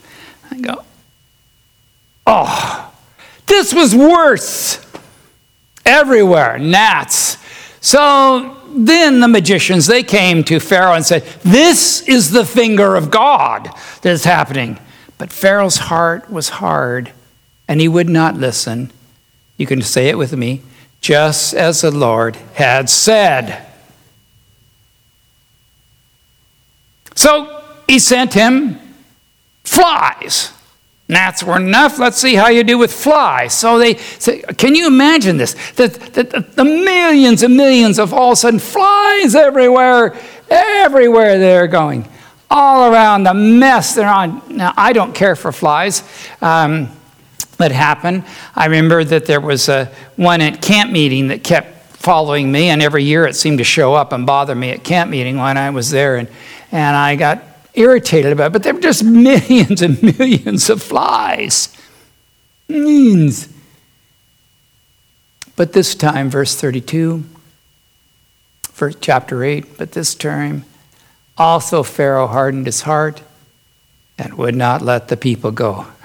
I 0.51 0.59
go, 0.59 0.83
oh, 2.27 2.93
this 3.47 3.73
was 3.73 3.95
worse. 3.95 4.85
Everywhere, 5.87 6.59
gnats. 6.59 7.37
So 7.79 8.57
then 8.75 9.21
the 9.21 9.27
magicians, 9.29 9.87
they 9.87 10.03
came 10.03 10.43
to 10.43 10.59
Pharaoh 10.59 10.93
and 10.93 11.05
said, 11.05 11.23
This 11.43 12.01
is 12.01 12.31
the 12.31 12.43
finger 12.43 12.97
of 12.97 13.09
God 13.09 13.69
that 14.01 14.11
is 14.11 14.25
happening. 14.25 14.79
But 15.17 15.31
Pharaoh's 15.31 15.77
heart 15.77 16.29
was 16.29 16.49
hard, 16.49 17.13
and 17.69 17.79
he 17.79 17.87
would 17.87 18.09
not 18.09 18.35
listen. 18.35 18.91
You 19.55 19.65
can 19.65 19.81
say 19.81 20.09
it 20.09 20.17
with 20.17 20.35
me, 20.35 20.61
just 20.99 21.53
as 21.53 21.81
the 21.81 21.91
Lord 21.91 22.35
had 22.55 22.89
said. 22.89 23.65
So 27.15 27.63
he 27.87 27.97
sent 27.97 28.33
him 28.33 28.79
flies. 29.63 30.51
Gnats 31.09 31.41
were 31.41 31.55
enough. 31.55 31.99
Let's 31.99 32.17
see 32.17 32.35
how 32.35 32.49
you 32.49 32.63
do 32.63 32.77
with 32.77 32.91
flies. 32.91 33.53
So 33.53 33.79
they 33.79 33.95
say, 33.95 34.41
can 34.41 34.75
you 34.75 34.87
imagine 34.87 35.37
this? 35.37 35.53
The, 35.71 35.87
the, 35.87 36.45
the 36.55 36.65
millions 36.65 37.43
and 37.43 37.55
millions 37.55 37.97
of 37.97 38.13
all 38.13 38.31
of 38.31 38.33
a 38.33 38.35
sudden 38.35 38.59
flies 38.59 39.33
everywhere, 39.33 40.19
everywhere 40.49 41.39
they're 41.39 41.67
going, 41.67 42.09
all 42.49 42.91
around 42.91 43.23
the 43.23 43.33
mess 43.33 43.95
they're 43.95 44.09
on. 44.09 44.41
Now, 44.49 44.73
I 44.75 44.91
don't 44.91 45.15
care 45.15 45.37
for 45.37 45.53
flies. 45.53 46.03
Um, 46.41 46.89
that 47.57 47.71
happened. 47.71 48.23
I 48.53 48.65
remember 48.65 49.03
that 49.03 49.25
there 49.25 49.41
was 49.41 49.69
a 49.69 49.85
one 50.15 50.41
at 50.41 50.61
camp 50.61 50.91
meeting 50.91 51.29
that 51.29 51.43
kept 51.43 51.75
following 51.95 52.51
me, 52.51 52.69
and 52.69 52.81
every 52.81 53.03
year 53.03 53.25
it 53.25 53.35
seemed 53.35 53.57
to 53.57 53.63
show 53.63 53.93
up 53.93 54.11
and 54.11 54.25
bother 54.25 54.53
me 54.53 54.71
at 54.71 54.83
camp 54.83 55.09
meeting 55.09 55.37
when 55.37 55.57
I 55.57 55.69
was 55.71 55.89
there, 55.89 56.17
and, 56.17 56.27
and 56.71 56.95
I 56.95 57.15
got 57.15 57.43
irritated 57.77 58.31
about 58.31 58.47
it, 58.47 58.53
but 58.53 58.63
there 58.63 58.73
were 58.73 58.81
just 58.81 59.03
millions 59.03 59.81
and 59.81 60.01
millions 60.01 60.69
of 60.69 60.81
flies. 60.81 61.69
Millions. 62.67 63.47
But 65.55 65.73
this 65.73 65.95
time, 65.95 66.29
verse 66.29 66.55
32, 66.55 67.23
first 68.63 69.01
chapter 69.01 69.43
8, 69.43 69.77
but 69.77 69.93
this 69.93 70.13
time 70.15 70.65
also 71.37 71.83
Pharaoh 71.83 72.27
hardened 72.27 72.65
his 72.65 72.81
heart 72.81 73.21
and 74.17 74.33
would 74.35 74.55
not 74.55 74.81
let 74.81 75.07
the 75.07 75.17
people 75.17 75.51
go. 75.51 75.87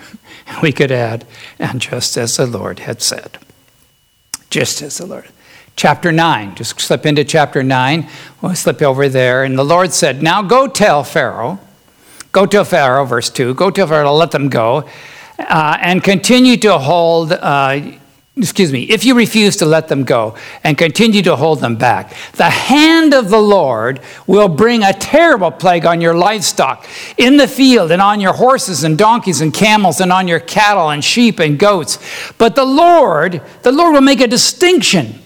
We 0.63 0.73
could 0.73 0.93
add, 0.93 1.25
and 1.59 1.81
just 1.81 2.17
as 2.19 2.37
the 2.37 2.47
Lord 2.47 2.81
had 2.81 3.01
said. 3.01 3.39
Just 4.51 4.83
as 4.83 4.99
the 4.99 5.07
Lord. 5.07 5.29
Chapter 5.75 6.13
9, 6.13 6.55
just 6.55 6.81
slip 6.81 7.07
into 7.07 7.25
chapter 7.25 7.63
9. 7.63 8.09
We'll 8.41 8.55
slip 8.55 8.83
over 8.83 9.09
there. 9.09 9.45
And 9.45 9.59
the 9.59 9.65
Lord 9.65 9.93
said, 9.93 10.23
Now 10.23 10.43
go 10.43 10.69
tell 10.69 11.03
Pharaoh, 11.03 11.59
go 12.31 12.47
tell 12.47 12.65
Pharaoh, 12.65 13.05
verse 13.05 13.31
2, 13.31 13.55
go 13.55 13.71
tell 13.71 13.87
Pharaoh, 13.87 14.05
to 14.05 14.13
let 14.13 14.31
them 14.33 14.49
go, 14.49 14.89
uh, 15.39 15.79
and 15.81 16.05
continue 16.05 16.57
to 16.59 16.79
hold. 16.79 17.33
Uh, 17.33 17.99
excuse 18.37 18.73
me, 18.73 18.85
if 18.85 19.05
you 19.05 19.15
refuse 19.15 19.57
to 19.57 19.67
let 19.67 19.89
them 19.89 20.05
go 20.05 20.37
and 20.65 20.79
continue 20.79 21.23
to 21.23 21.37
hold 21.37 21.61
them 21.61 21.77
back, 21.77 22.15
the 22.33 22.49
hand 22.49 23.13
of 23.13 23.29
the 23.29 23.41
Lord 23.41 24.01
will 24.27 24.49
bring 24.49 24.83
a 24.83 24.93
terrible 24.93 25.51
plague 25.51 25.85
on 25.85 26.01
your 26.01 26.15
livestock 26.15 26.87
in 27.19 27.37
the 27.37 27.49
field 27.49 27.91
and 27.91 28.01
on 28.01 28.21
your 28.21 28.33
horses 28.33 28.85
and 28.85 28.97
donkeys 28.97 29.41
and 29.41 29.53
camels 29.53 30.01
and 30.01 30.13
on 30.13 30.29
your 30.29 30.41
cattle 30.41 30.91
and 30.91 31.05
sheep 31.05 31.41
and 31.41 31.59
goats. 31.59 31.99
But 32.39 32.57
the 32.57 32.65
Lord, 32.65 33.43
the 33.63 33.73
Lord 33.73 33.95
will 33.95 34.01
make 34.01 34.21
a 34.21 34.29
distinction 34.29 35.22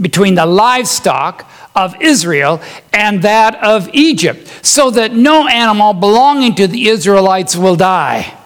between 0.00 0.34
the 0.34 0.46
livestock 0.46 1.48
of 1.74 1.94
Israel 2.00 2.60
and 2.92 3.22
that 3.22 3.54
of 3.62 3.88
Egypt, 3.92 4.48
so 4.64 4.90
that 4.90 5.12
no 5.12 5.46
animal 5.46 5.92
belonging 5.92 6.54
to 6.56 6.66
the 6.66 6.88
Israelites 6.88 7.54
will 7.54 7.76
die. 7.76 8.36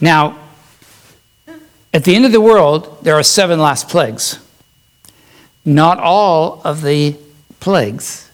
Now, 0.00 0.38
at 1.92 2.04
the 2.04 2.14
end 2.14 2.24
of 2.24 2.32
the 2.32 2.40
world, 2.40 2.98
there 3.02 3.14
are 3.14 3.22
seven 3.22 3.58
last 3.58 3.88
plagues. 3.88 4.38
Not 5.64 5.98
all 5.98 6.60
of 6.64 6.82
the 6.82 7.16
plagues 7.58 8.30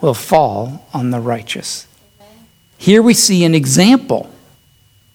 will 0.00 0.14
fall 0.14 0.86
on 0.92 1.10
the 1.10 1.20
righteous. 1.20 1.86
Here 2.78 3.02
we 3.02 3.14
see 3.14 3.44
an 3.44 3.54
example, 3.54 4.30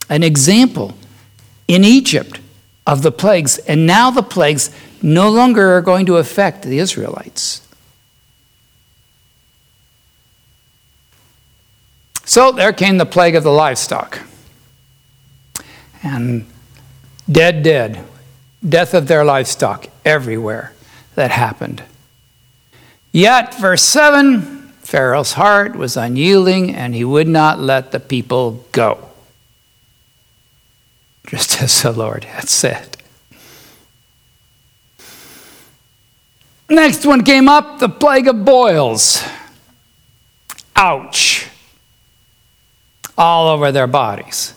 an 0.10 0.24
example 0.24 0.96
in 1.68 1.84
Egypt 1.84 2.40
of 2.88 3.04
the 3.04 3.12
plagues. 3.12 3.60
And 3.60 3.86
now 3.86 4.12
the 4.12 4.24
plagues 4.24 4.72
no 5.02 5.30
longer 5.30 5.74
are 5.74 5.82
going 5.82 6.06
to 6.06 6.18
affect 6.18 6.64
the 6.64 6.80
Israelites. 6.80 7.62
So 12.26 12.52
there 12.52 12.72
came 12.72 12.98
the 12.98 13.06
plague 13.06 13.36
of 13.36 13.44
the 13.44 13.52
livestock. 13.52 14.20
And 16.04 16.46
dead, 17.30 17.64
dead, 17.64 18.04
death 18.68 18.94
of 18.94 19.08
their 19.08 19.26
livestock 19.26 19.88
everywhere 20.06 20.74
that 21.16 21.32
happened. 21.32 21.84
Yet, 23.12 23.56
verse 23.56 23.84
7 23.84 24.62
Pharaoh's 24.82 25.34
heart 25.34 25.76
was 25.76 25.96
unyielding 25.96 26.76
and 26.76 26.94
he 26.94 27.06
would 27.06 27.28
not 27.28 27.60
let 27.60 27.92
the 27.92 28.00
people 28.00 28.66
go, 28.72 29.10
just 31.28 31.62
as 31.62 31.82
the 31.82 31.92
Lord 31.92 32.26
had 32.26 32.50
said. 32.50 32.98
Next 36.72 37.06
one 37.06 37.26
came 37.26 37.50
up 37.50 37.80
the 37.80 37.90
plague 37.90 38.30
of 38.30 38.46
boils. 38.46 39.22
Ouch. 40.74 41.50
All 43.18 43.50
over 43.50 43.74
their 43.74 43.88
bodies. 43.88 44.54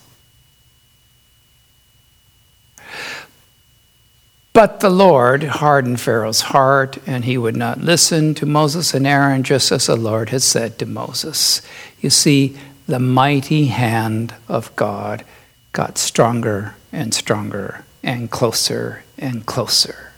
But 4.52 4.78
the 4.78 4.90
Lord 4.90 5.42
hardened 5.42 6.00
Pharaoh's 6.00 6.42
heart, 6.42 6.98
and 7.04 7.24
he 7.24 7.36
would 7.36 7.56
not 7.56 7.80
listen 7.80 8.34
to 8.36 8.46
Moses 8.46 8.94
and 8.94 9.08
Aaron, 9.08 9.42
just 9.42 9.72
as 9.72 9.86
the 9.86 9.96
Lord 9.96 10.28
had 10.28 10.42
said 10.42 10.78
to 10.78 10.86
Moses. 10.86 11.62
You 12.00 12.10
see, 12.10 12.56
the 12.86 13.00
mighty 13.00 13.66
hand 13.66 14.36
of 14.48 14.74
God 14.76 15.24
got 15.72 15.98
stronger 15.98 16.76
and 16.92 17.12
stronger 17.12 17.84
and 18.04 18.30
closer 18.30 19.02
and 19.18 19.44
closer. 19.44 20.13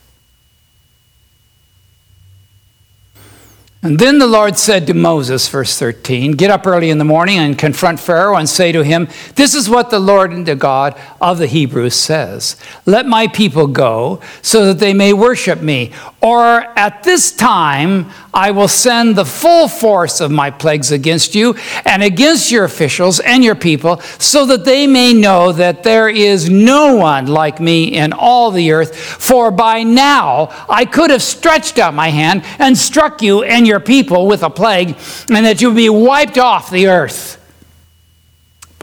And 3.83 3.99
then 3.99 4.19
the 4.19 4.27
Lord 4.27 4.57
said 4.57 4.87
to 4.87 4.95
Moses, 4.95 5.49
verse 5.49 5.79
13, 5.79 6.33
Get 6.33 6.51
up 6.51 6.67
early 6.67 6.91
in 6.91 6.99
the 6.99 7.05
morning 7.05 7.39
and 7.39 7.59
confront 7.59 8.01
Pharaoh 8.01 8.37
and 8.37 8.49
say 8.49 8.73
to 8.73 8.83
him, 8.83 9.07
This 9.35 9.55
is 9.55 9.69
what 9.69 9.91
the 9.91 9.99
Lord, 9.99 10.47
the 10.47 10.57
God 10.57 10.99
of 11.21 11.39
the 11.39 11.47
Hebrews, 11.47 11.95
says 11.95 12.57
Let 12.87 13.07
my 13.07 13.29
people 13.29 13.67
go 13.67 14.21
so 14.43 14.67
that 14.67 14.79
they 14.79 14.95
may 14.95 15.13
worship 15.13 15.61
me. 15.61 15.93
Or 16.27 16.77
at 16.77 17.05
this 17.05 17.31
time, 17.31 18.11
I 18.35 18.51
will 18.51 18.67
send 18.67 19.15
the 19.15 19.25
full 19.25 19.69
force 19.69 20.21
of 20.21 20.33
my 20.33 20.51
plagues 20.51 20.91
against 20.91 21.37
you 21.37 21.55
and 21.85 22.03
against 22.03 22.51
your 22.51 22.65
officials 22.65 23.21
and 23.21 23.45
your 23.45 23.55
people, 23.55 24.01
so 24.19 24.45
that 24.47 24.65
they 24.65 24.89
may 24.89 25.13
know 25.13 25.53
that 25.53 25.85
there 25.85 26.09
is 26.09 26.51
no 26.51 26.97
one 26.97 27.29
like 27.29 27.61
me 27.61 27.95
in 27.95 28.13
all 28.13 28.51
the 28.51 28.73
earth. 28.73 28.97
For 28.97 29.53
by 29.53 29.85
now 29.85 30.49
I 30.69 30.85
could 30.85 31.11
have 31.11 31.23
stretched 31.23 31.79
out 31.79 31.95
my 31.95 32.09
hand 32.09 32.43
and 32.59 32.77
struck 32.77 33.23
you 33.23 33.45
and 33.45 33.65
your 33.65 33.79
people 33.79 34.27
with 34.27 34.43
a 34.43 34.51
plague, 34.51 34.99
and 35.29 35.47
that 35.47 35.61
you 35.61 35.69
would 35.69 35.77
be 35.77 35.89
wiped 35.89 36.39
off 36.39 36.73
the 36.73 36.89
earth. 36.89 37.41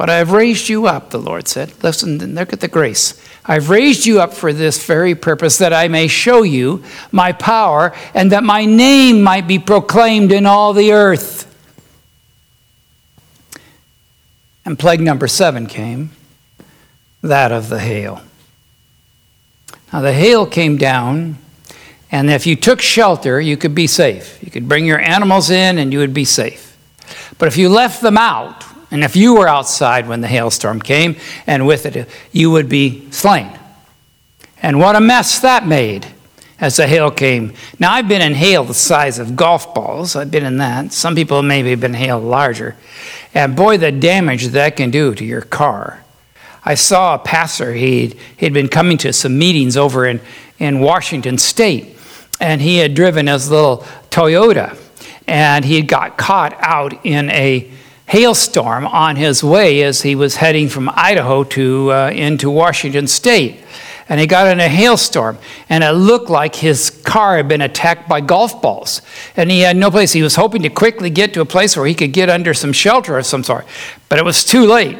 But 0.04 0.10
I 0.10 0.18
have 0.18 0.34
raised 0.34 0.68
you 0.68 0.86
up, 0.86 1.12
the 1.12 1.18
Lord 1.18 1.48
said. 1.48 1.82
Listen, 1.82 2.22
and 2.22 2.36
look 2.36 2.52
at 2.52 2.60
the 2.60 2.68
grace. 2.68 3.26
I've 3.46 3.70
raised 3.70 4.06
you 4.06 4.20
up 4.20 4.34
for 4.34 4.52
this 4.52 4.86
very 4.86 5.16
purpose, 5.16 5.60
that 5.60 5.72
I 5.72 5.88
may 5.88 6.10
show 6.10 6.44
you 6.44 6.84
my 7.14 7.32
power, 7.32 7.94
and 8.14 8.34
that 8.34 8.44
my 8.44 8.66
name 8.66 9.22
might 9.22 9.48
be 9.48 9.60
proclaimed 9.60 10.34
in 10.34 10.46
all 10.46 10.74
the 10.74 10.92
earth. 10.92 11.50
And 14.66 14.78
plague 14.78 15.00
number 15.00 15.30
seven 15.30 15.68
came 15.68 16.12
that 17.22 17.54
of 17.54 17.70
the 17.70 17.80
hail. 17.80 18.24
Now, 19.94 20.02
the 20.02 20.12
hail 20.12 20.46
came 20.46 20.76
down 20.76 21.38
and 22.12 22.30
if 22.30 22.46
you 22.46 22.58
took 22.58 22.82
shelter, 22.82 23.40
you 23.40 23.56
could 23.56 23.74
be 23.74 23.88
safe. 23.88 24.38
You 24.44 24.52
could 24.52 24.68
bring 24.68 24.86
your 24.86 25.00
animals 25.00 25.50
in 25.50 25.78
and 25.78 25.94
you 25.94 26.00
would 26.00 26.14
be 26.14 26.26
safe. 26.26 26.76
But 27.38 27.48
if 27.48 27.56
you 27.56 27.70
left 27.70 28.02
them 28.02 28.18
out, 28.18 28.66
and 28.94 29.04
if 29.04 29.16
you 29.16 29.34
were 29.34 29.48
outside 29.48 30.08
when 30.08 30.22
the 30.22 30.28
hailstorm 30.28 30.80
came, 30.80 31.16
and 31.48 31.66
with 31.66 31.88
it, 31.88 32.08
you 32.32 32.52
would 32.52 32.70
be 32.70 33.10
slain. 33.10 33.50
And 34.62 34.78
what 34.78 34.96
a 34.96 35.02
mess 35.02 35.40
that 35.40 35.66
made 35.66 36.06
as 36.60 36.78
the 36.78 36.86
hail 36.86 37.10
came. 37.10 37.54
Now, 37.80 37.92
I've 37.92 38.08
been 38.08 38.22
in 38.22 38.36
hail 38.36 38.64
the 38.64 38.76
size 38.76 39.18
of 39.18 39.36
golf 39.36 39.74
balls. 39.74 40.16
I've 40.16 40.30
been 40.30 40.46
in 40.46 40.58
that. 40.58 40.94
Some 40.94 41.16
people 41.16 41.42
maybe 41.42 41.72
have 41.72 41.80
been 41.80 41.96
hail 41.96 42.20
larger. 42.20 42.76
And 43.34 43.56
boy, 43.56 43.78
the 43.78 43.92
damage 43.92 44.46
that 44.50 44.76
can 44.76 44.92
do 44.92 45.16
to 45.16 45.26
your 45.26 45.42
car. 45.42 46.04
I 46.64 46.76
saw 46.76 47.16
a 47.16 47.20
pastor, 47.20 47.74
he'd, 47.74 48.16
he'd 48.38 48.54
been 48.54 48.70
coming 48.70 49.00
to 49.00 49.12
some 49.12 49.40
meetings 49.40 49.76
over 49.76 50.06
in, 50.06 50.22
in 50.60 50.82
Washington 50.82 51.40
State, 51.40 51.98
and 52.40 52.62
he 52.62 52.78
had 52.78 52.94
driven 52.94 53.26
his 53.26 53.50
little 53.50 53.78
Toyota, 54.12 54.78
and 55.28 55.66
he 55.66 55.82
got 55.82 56.16
caught 56.16 56.56
out 56.60 57.04
in 57.04 57.32
a 57.32 57.72
hailstorm 58.08 58.86
on 58.88 59.16
his 59.16 59.44
way 59.44 59.84
as 59.84 60.02
he 60.02 60.16
was 60.16 60.38
heading 60.38 60.70
from 60.70 60.90
Idaho 60.94 61.44
to 61.44 61.92
uh, 61.92 62.10
into 62.10 62.50
Washington 62.50 63.08
State. 63.08 63.64
And 64.10 64.20
he 64.20 64.28
got 64.28 64.48
in 64.48 64.60
a 64.60 64.68
hailstorm, 64.68 65.38
and 65.70 65.84
it 65.84 65.92
looked 65.92 66.30
like 66.30 66.56
his 66.56 66.90
car 66.90 67.38
had 67.38 67.48
been 67.48 67.62
attacked 67.62 68.10
by 68.10 68.20
golf 68.20 68.62
balls. 68.62 69.02
And 69.38 69.50
he 69.50 69.62
had 69.62 69.78
no 69.78 69.90
place. 69.90 70.12
He 70.12 70.22
was 70.22 70.36
hoping 70.36 70.62
to 70.64 70.70
quickly 70.70 71.10
get 71.10 71.34
to 71.36 71.42
a 71.42 71.46
place 71.46 71.78
where 71.78 71.86
he 71.86 71.96
could 71.96 72.12
get 72.12 72.30
under 72.30 72.54
some 72.54 72.74
shelter 72.74 73.18
of 73.18 73.26
some 73.26 73.44
sort. 73.44 73.66
But 74.10 74.20
it 74.20 74.26
was 74.26 74.44
too 74.44 74.66
late. 74.66 74.98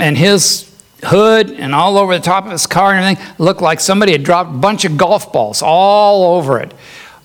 And 0.00 0.16
his 0.16 0.74
hood 1.04 1.50
and 1.50 1.74
all 1.74 1.98
over 1.98 2.16
the 2.16 2.24
top 2.24 2.46
of 2.46 2.52
his 2.52 2.66
car 2.66 2.94
and 2.94 3.04
everything 3.04 3.34
looked 3.38 3.60
like 3.60 3.80
somebody 3.80 4.12
had 4.12 4.22
dropped 4.22 4.50
a 4.50 4.58
bunch 4.58 4.84
of 4.84 4.96
golf 4.96 5.32
balls 5.32 5.62
all 5.62 6.36
over 6.36 6.58
it. 6.58 6.72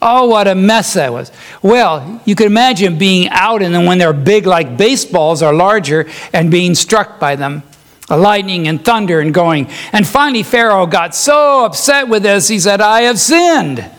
Oh, 0.01 0.25
what 0.25 0.47
a 0.47 0.55
mess 0.55 0.95
that 0.95 1.13
was. 1.13 1.31
Well, 1.61 2.21
you 2.25 2.33
can 2.33 2.47
imagine 2.47 2.97
being 2.97 3.29
out 3.29 3.61
and 3.61 3.73
then 3.73 3.85
when 3.85 3.99
they're 3.99 4.13
big 4.13 4.47
like 4.47 4.75
baseballs 4.75 5.43
or 5.43 5.53
larger 5.53 6.09
and 6.33 6.49
being 6.49 6.73
struck 6.73 7.19
by 7.19 7.35
them. 7.35 7.61
Lightning 8.09 8.67
and 8.67 8.83
thunder 8.83 9.19
and 9.19 9.33
going. 9.33 9.69
And 9.93 10.05
finally, 10.05 10.43
Pharaoh 10.43 10.87
got 10.87 11.13
so 11.15 11.65
upset 11.65 12.09
with 12.09 12.23
this, 12.23 12.47
he 12.47 12.59
said, 12.59 12.81
I 12.81 13.03
have 13.03 13.19
sinned. 13.19 13.89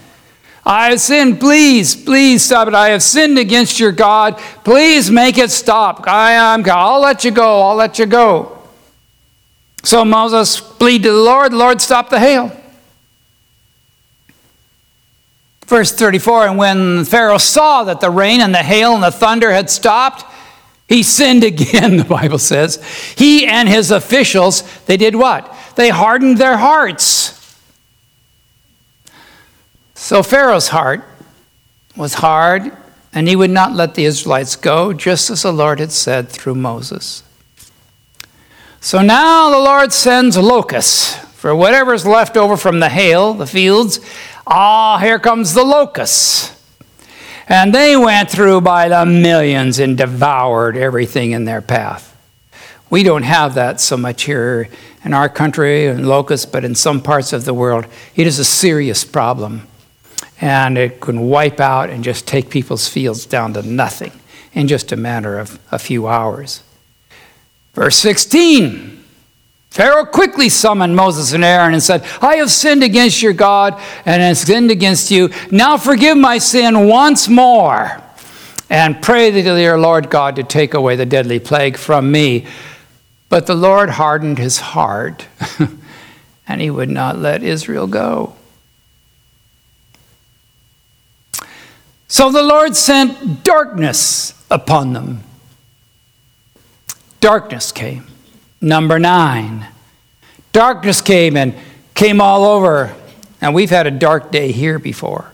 I 0.67 0.91
have 0.91 1.01
sinned. 1.01 1.41
Please, 1.41 1.97
please 1.97 2.43
stop 2.43 2.69
it. 2.69 2.75
I 2.75 2.91
have 2.91 3.03
sinned 3.03 3.39
against 3.39 3.81
your 3.81 3.93
God. 3.93 4.39
Please 4.65 5.11
make 5.11 5.39
it 5.39 5.51
stop. 5.51 6.07
I 6.07 6.33
am 6.33 6.63
God. 6.63 6.79
I'll 6.79 7.01
let 7.01 7.25
you 7.25 7.31
go. 7.31 7.63
I'll 7.63 7.75
let 7.75 7.99
you 7.99 8.07
go. 8.07 8.63
So 9.83 10.05
Moses 10.05 10.61
pleaded 10.61 11.05
to 11.05 11.13
the 11.13 11.19
Lord. 11.19 11.53
The 11.53 11.57
Lord 11.57 11.81
stopped 11.81 12.11
the 12.11 12.21
hail. 12.21 12.57
Verse 15.73 15.91
34 15.91 16.49
And 16.49 16.59
when 16.59 17.07
Pharaoh 17.07 17.39
saw 17.39 17.85
that 17.85 18.03
the 18.03 18.11
rain 18.11 18.43
and 18.43 18.55
the 18.55 18.59
hail 18.59 18.93
and 18.93 19.03
the 19.03 19.11
thunder 19.11 19.51
had 19.51 19.71
stopped, 19.71 20.23
he 20.87 21.03
sinned 21.03 21.45
again, 21.53 21.97
the 21.97 22.05
Bible 22.05 22.39
says. 22.39 22.77
He 23.17 23.47
and 23.47 23.67
his 23.67 23.91
officials, 23.91 24.65
they 24.85 24.99
did 24.99 25.17
what? 25.17 25.51
They 25.77 25.89
hardened 25.89 26.37
their 26.37 26.59
hearts. 26.59 27.59
So 29.95 30.23
Pharaoh's 30.23 30.69
heart 30.69 31.05
was 31.97 32.13
hard, 32.13 32.77
and 33.15 33.27
he 33.27 33.35
would 33.35 33.49
not 33.49 33.73
let 33.73 33.95
the 33.95 34.05
Israelites 34.05 34.57
go, 34.57 34.93
just 34.93 35.31
as 35.31 35.41
the 35.41 35.53
Lord 35.53 35.81
had 35.81 35.91
said 35.91 36.29
through 36.29 36.57
Moses. 36.57 37.23
So 38.83 39.01
now 39.01 39.49
the 39.49 39.59
Lord 39.59 39.91
sends 39.91 40.37
locusts 40.37 41.15
for 41.43 41.57
whatever's 41.57 42.07
left 42.07 42.37
over 42.37 42.57
from 42.57 42.79
the 42.79 42.89
hail, 42.89 43.35
the 43.35 43.47
fields, 43.47 43.99
Ah, 44.47 44.99
here 44.99 45.19
comes 45.19 45.55
the 45.55 45.65
locusts. 45.65 46.59
And 47.49 47.75
they 47.75 47.97
went 47.97 48.31
through 48.31 48.61
by 48.63 48.89
the 48.89 49.05
millions 49.05 49.79
and 49.79 49.97
devoured 49.97 50.77
everything 50.77 51.33
in 51.33 51.45
their 51.45 51.61
path. 51.61 52.09
We 52.91 53.03
don't 53.03 53.23
have 53.23 53.55
that 53.55 53.81
so 53.81 53.97
much 53.97 54.25
here 54.25 54.69
in 55.05 55.15
our 55.15 55.29
country 55.29 55.87
and 55.87 56.09
locusts, 56.09 56.47
but 56.47 56.65
in 56.65 56.75
some 56.75 57.01
parts 57.01 57.33
of 57.33 57.45
the 57.45 57.55
world, 57.55 57.87
it 58.15 58.27
is 58.27 58.39
a 58.39 58.45
serious 58.45 59.05
problem. 59.05 59.67
And 60.41 60.77
it 60.77 61.01
can 61.01 61.21
wipe 61.29 61.61
out 61.61 61.91
and 61.91 62.03
just 62.03 62.27
take 62.27 62.51
people's 62.51 62.89
fields 62.89 63.27
down 63.27 63.55
to 63.55 63.63
nothing 63.63 64.13
in 64.53 64.69
just 64.69 64.93
a 64.93 64.97
matter 64.97 65.39
of 65.39 65.59
a 65.71 65.79
few 65.79 66.09
hours. 66.09 66.63
Verse 67.75 67.97
16 67.97 69.02
Pharaoh 69.73 70.05
quickly 70.05 70.51
summoned 70.51 70.95
Moses 70.95 71.33
and 71.33 71.43
Aaron 71.43 71.73
and 71.73 71.83
said, 71.83 72.05
I 72.21 72.37
have 72.37 72.51
sinned 72.51 72.83
against 72.83 73.23
your 73.23 73.33
God 73.33 73.81
and 74.05 74.21
have 74.21 74.37
sinned 74.37 74.71
against 74.71 75.11
you. 75.11 75.31
Now 75.51 75.79
forgive 75.79 76.19
my 76.19 76.37
sin 76.37 76.89
once 76.89 77.27
more 77.27 78.03
and 78.69 79.01
pray 79.01 79.31
to 79.31 79.41
your 79.41 79.79
Lord 79.79 80.11
God 80.11 80.37
to 80.37 80.43
take 80.43 80.75
away 80.75 80.97
the 80.97 81.07
deadly 81.07 81.39
plague 81.39 81.79
from 81.79 82.13
me. 82.13 82.45
But 83.31 83.47
the 83.47 83.55
Lord 83.55 83.89
hardened 83.89 84.37
his 84.37 84.59
heart 84.59 85.27
and 86.47 86.61
he 86.61 86.69
would 86.69 86.91
not 86.91 87.17
let 87.17 87.43
Israel 87.43 87.87
go. 87.87 88.35
So 92.09 92.31
the 92.31 92.43
Lord 92.43 92.77
sent 92.77 93.43
darkness 93.43 94.35
upon 94.51 94.93
them. 94.93 95.23
Darkness 97.21 97.73
came. 97.73 98.12
Number 98.63 99.01
nine, 99.01 99.67
darkness 100.53 101.01
came 101.01 101.37
and 101.37 101.53
came 101.95 102.21
all 102.21 102.45
over. 102.45 102.95
And 103.41 103.55
we've 103.55 103.71
had 103.71 103.89
a 103.89 103.91
dark 103.91 104.31
day 104.31 104.53
here 104.53 104.79
before. 104.79 105.33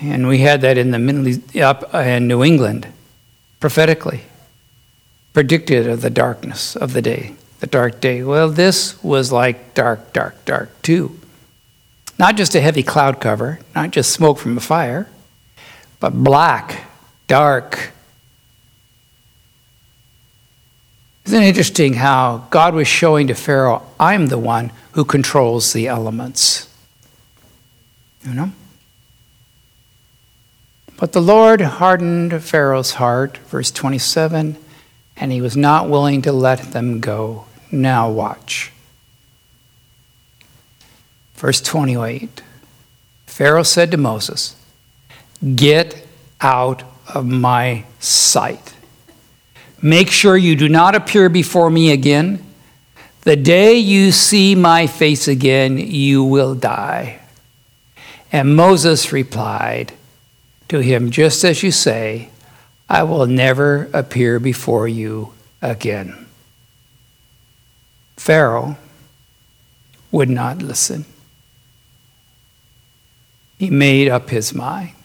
And 0.00 0.26
we 0.26 0.38
had 0.38 0.62
that 0.62 0.78
in 0.78 0.90
the 0.90 0.98
Middle 0.98 1.62
up 1.62 1.94
in 1.94 2.26
New 2.26 2.42
England, 2.42 2.88
prophetically, 3.60 4.22
predicted 5.34 5.86
of 5.86 6.00
the 6.00 6.10
darkness 6.10 6.74
of 6.74 6.94
the 6.94 7.02
day, 7.02 7.36
the 7.60 7.66
dark 7.66 8.00
day. 8.00 8.22
Well, 8.22 8.48
this 8.48 9.00
was 9.04 9.30
like 9.30 9.74
dark, 9.74 10.14
dark, 10.14 10.42
dark 10.46 10.70
too. 10.80 11.20
Not 12.18 12.36
just 12.36 12.54
a 12.54 12.60
heavy 12.60 12.82
cloud 12.82 13.20
cover, 13.20 13.60
not 13.74 13.90
just 13.90 14.10
smoke 14.10 14.38
from 14.38 14.56
a 14.56 14.60
fire, 14.60 15.06
but 16.00 16.14
black, 16.14 16.84
dark, 17.28 17.92
Isn't 21.24 21.42
it 21.42 21.48
interesting 21.48 21.94
how 21.94 22.46
God 22.50 22.74
was 22.74 22.88
showing 22.88 23.28
to 23.28 23.34
Pharaoh, 23.34 23.82
I'm 23.98 24.26
the 24.26 24.38
one 24.38 24.72
who 24.92 25.04
controls 25.04 25.72
the 25.72 25.86
elements? 25.86 26.68
You 28.24 28.34
know? 28.34 28.52
But 30.96 31.12
the 31.12 31.20
Lord 31.20 31.60
hardened 31.60 32.42
Pharaoh's 32.44 32.92
heart, 32.92 33.38
verse 33.38 33.70
27, 33.70 34.56
and 35.16 35.32
he 35.32 35.40
was 35.40 35.56
not 35.56 35.88
willing 35.88 36.22
to 36.22 36.32
let 36.32 36.72
them 36.72 37.00
go. 37.00 37.46
Now 37.70 38.10
watch. 38.10 38.72
Verse 41.34 41.60
28 41.60 42.42
Pharaoh 43.26 43.62
said 43.62 43.90
to 43.90 43.96
Moses, 43.96 44.54
Get 45.56 46.06
out 46.40 46.84
of 47.12 47.26
my 47.26 47.84
sight. 47.98 48.74
Make 49.82 50.10
sure 50.10 50.36
you 50.36 50.54
do 50.54 50.68
not 50.68 50.94
appear 50.94 51.28
before 51.28 51.68
me 51.68 51.90
again. 51.90 52.42
The 53.22 53.34
day 53.34 53.74
you 53.74 54.12
see 54.12 54.54
my 54.54 54.86
face 54.86 55.26
again, 55.26 55.76
you 55.76 56.22
will 56.22 56.54
die. 56.54 57.20
And 58.30 58.54
Moses 58.54 59.12
replied 59.12 59.92
to 60.68 60.78
him, 60.78 61.10
Just 61.10 61.44
as 61.44 61.64
you 61.64 61.72
say, 61.72 62.30
I 62.88 63.02
will 63.02 63.26
never 63.26 63.90
appear 63.92 64.38
before 64.38 64.86
you 64.86 65.32
again. 65.60 66.26
Pharaoh 68.16 68.76
would 70.12 70.30
not 70.30 70.58
listen. 70.58 71.04
He 73.58 73.70
made 73.70 74.08
up 74.08 74.30
his 74.30 74.54
mind. 74.54 75.01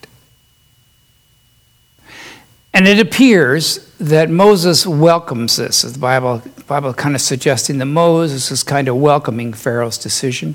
And 2.72 2.86
it 2.86 2.98
appears 2.98 3.92
that 3.98 4.30
Moses 4.30 4.86
welcomes 4.86 5.56
this. 5.56 5.82
The 5.82 5.98
Bible, 5.98 6.42
Bible 6.66 6.94
kind 6.94 7.14
of 7.14 7.20
suggesting 7.20 7.78
that 7.78 7.86
Moses 7.86 8.50
is 8.50 8.62
kind 8.62 8.88
of 8.88 8.96
welcoming 8.96 9.52
Pharaoh's 9.52 9.98
decision. 9.98 10.54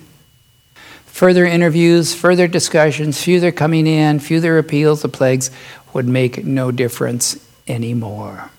Further 1.06 1.46
interviews, 1.46 2.16
further 2.16 2.48
discussions, 2.48 3.24
further 3.24 3.52
coming 3.52 3.88
in, 3.88 4.20
further 4.20 4.58
appeals 4.58 5.02
the 5.02 5.10
plagues 5.10 5.52
would 5.94 6.08
make 6.08 6.44
no 6.44 6.72
difference 6.72 7.38
anymore. 7.68 8.50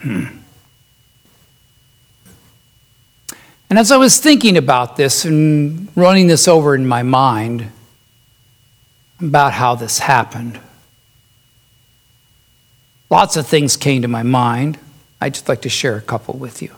Hmm. 0.00 0.26
And 3.70 3.78
as 3.78 3.90
I 3.90 3.96
was 3.96 4.18
thinking 4.18 4.56
about 4.56 4.96
this 4.96 5.24
and 5.24 5.88
running 5.96 6.26
this 6.26 6.46
over 6.46 6.74
in 6.74 6.86
my 6.86 7.02
mind, 7.02 7.70
about 9.28 9.52
how 9.52 9.74
this 9.74 9.98
happened. 9.98 10.58
Lots 13.10 13.36
of 13.36 13.46
things 13.46 13.76
came 13.76 14.02
to 14.02 14.08
my 14.08 14.22
mind. 14.22 14.78
I'd 15.20 15.34
just 15.34 15.48
like 15.48 15.62
to 15.62 15.68
share 15.68 15.96
a 15.96 16.00
couple 16.00 16.34
with 16.34 16.60
you. 16.62 16.74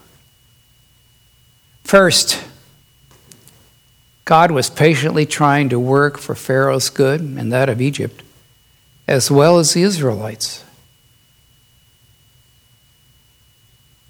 First, 1.82 2.44
God 4.24 4.50
was 4.50 4.68
patiently 4.68 5.24
trying 5.24 5.68
to 5.68 5.78
work 5.78 6.18
for 6.18 6.34
Pharaoh's 6.34 6.90
good 6.90 7.20
and 7.20 7.52
that 7.52 7.68
of 7.68 7.80
Egypt, 7.80 8.22
as 9.06 9.30
well 9.30 9.58
as 9.58 9.72
the 9.72 9.82
Israelites. 9.82 10.64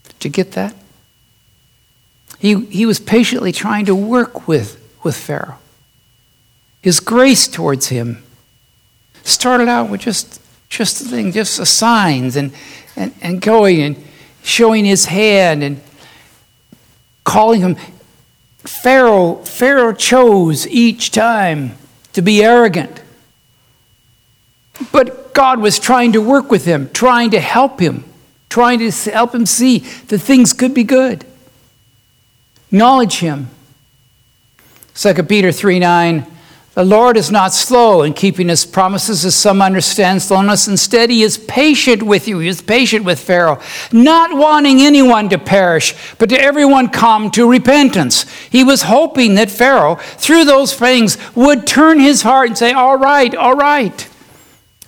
Did 0.05 0.25
you 0.25 0.31
get 0.31 0.53
that? 0.53 0.75
He, 2.39 2.65
he 2.67 2.87
was 2.87 2.99
patiently 2.99 3.53
trying 3.53 3.87
to 3.87 3.95
work 3.95 4.49
with, 4.49 4.83
with 5.03 5.17
Pharaoh. 5.17 5.59
His 6.83 7.01
grace 7.01 7.47
towards 7.49 7.89
him 7.89 8.23
started 9.27 9.69
out 9.69 9.91
with 9.91 10.01
just 10.01 10.41
just 10.69 11.03
the 11.03 11.09
thing, 11.09 11.33
just 11.33 11.59
the 11.59 11.67
signs 11.67 12.37
and, 12.37 12.53
and, 12.97 13.15
and 13.21 13.41
going 13.41 13.81
and 13.83 14.05
showing 14.43 14.85
his 14.85 15.07
hand 15.07 15.63
and 15.63 15.81
calling 17.25 17.61
him. 17.61 17.77
Pharaoh, 18.59 19.37
Pharaoh 19.37 19.93
chose 19.93 20.67
each 20.67 21.11
time 21.11 21.77
to 22.13 22.23
be 22.23 22.43
arrogant. 22.43 23.01
But 24.93 25.33
God 25.33 25.61
was 25.61 25.79
trying 25.79 26.13
to 26.13 26.21
work 26.21 26.51
with 26.51 26.65
him, 26.65 26.91
trying 26.93 27.31
to 27.31 27.41
help 27.41 27.81
him, 27.81 28.05
trying 28.49 28.79
to 28.81 28.91
help 29.11 29.35
him 29.35 29.47
see 29.47 29.79
that 29.79 30.19
things 30.19 30.53
could 30.53 30.75
be 30.75 30.85
good. 30.85 31.25
Acknowledge 32.69 33.21
him. 33.21 33.49
2 34.95 35.15
Peter 35.25 35.53
3 35.53 35.79
9. 35.79 36.27
The 36.77 36.85
Lord 36.85 37.17
is 37.17 37.31
not 37.31 37.55
slow 37.55 38.03
in 38.03 38.13
keeping 38.13 38.51
his 38.51 38.67
promises, 38.67 39.25
as 39.25 39.35
some 39.35 39.63
understand 39.63 40.21
slowness. 40.21 40.69
Instead, 40.69 41.09
he 41.09 41.23
is 41.23 41.39
patient 41.39 42.03
with 42.03 42.29
you. 42.29 42.39
He 42.39 42.49
is 42.49 42.61
patient 42.61 43.07
with 43.07 43.19
Pharaoh, 43.19 43.63
not 43.93 44.37
wanting 44.37 44.83
anyone 44.83 45.31
to 45.31 45.39
perish, 45.39 45.95
but 46.19 46.29
to 46.29 46.39
everyone 46.39 46.91
come 46.91 47.31
to 47.31 47.49
repentance. 47.49 48.27
He 48.51 48.63
was 48.63 48.83
hoping 48.83 49.37
that 49.37 49.51
Pharaoh, 49.51 49.95
through 49.95 50.45
those 50.45 50.75
things, 50.75 51.17
would 51.35 51.67
turn 51.67 51.99
his 51.99 52.21
heart 52.21 52.49
and 52.49 52.59
say, 52.59 52.73
All 52.73 52.99
right, 52.99 53.35
all 53.35 53.57
right. 53.57 54.07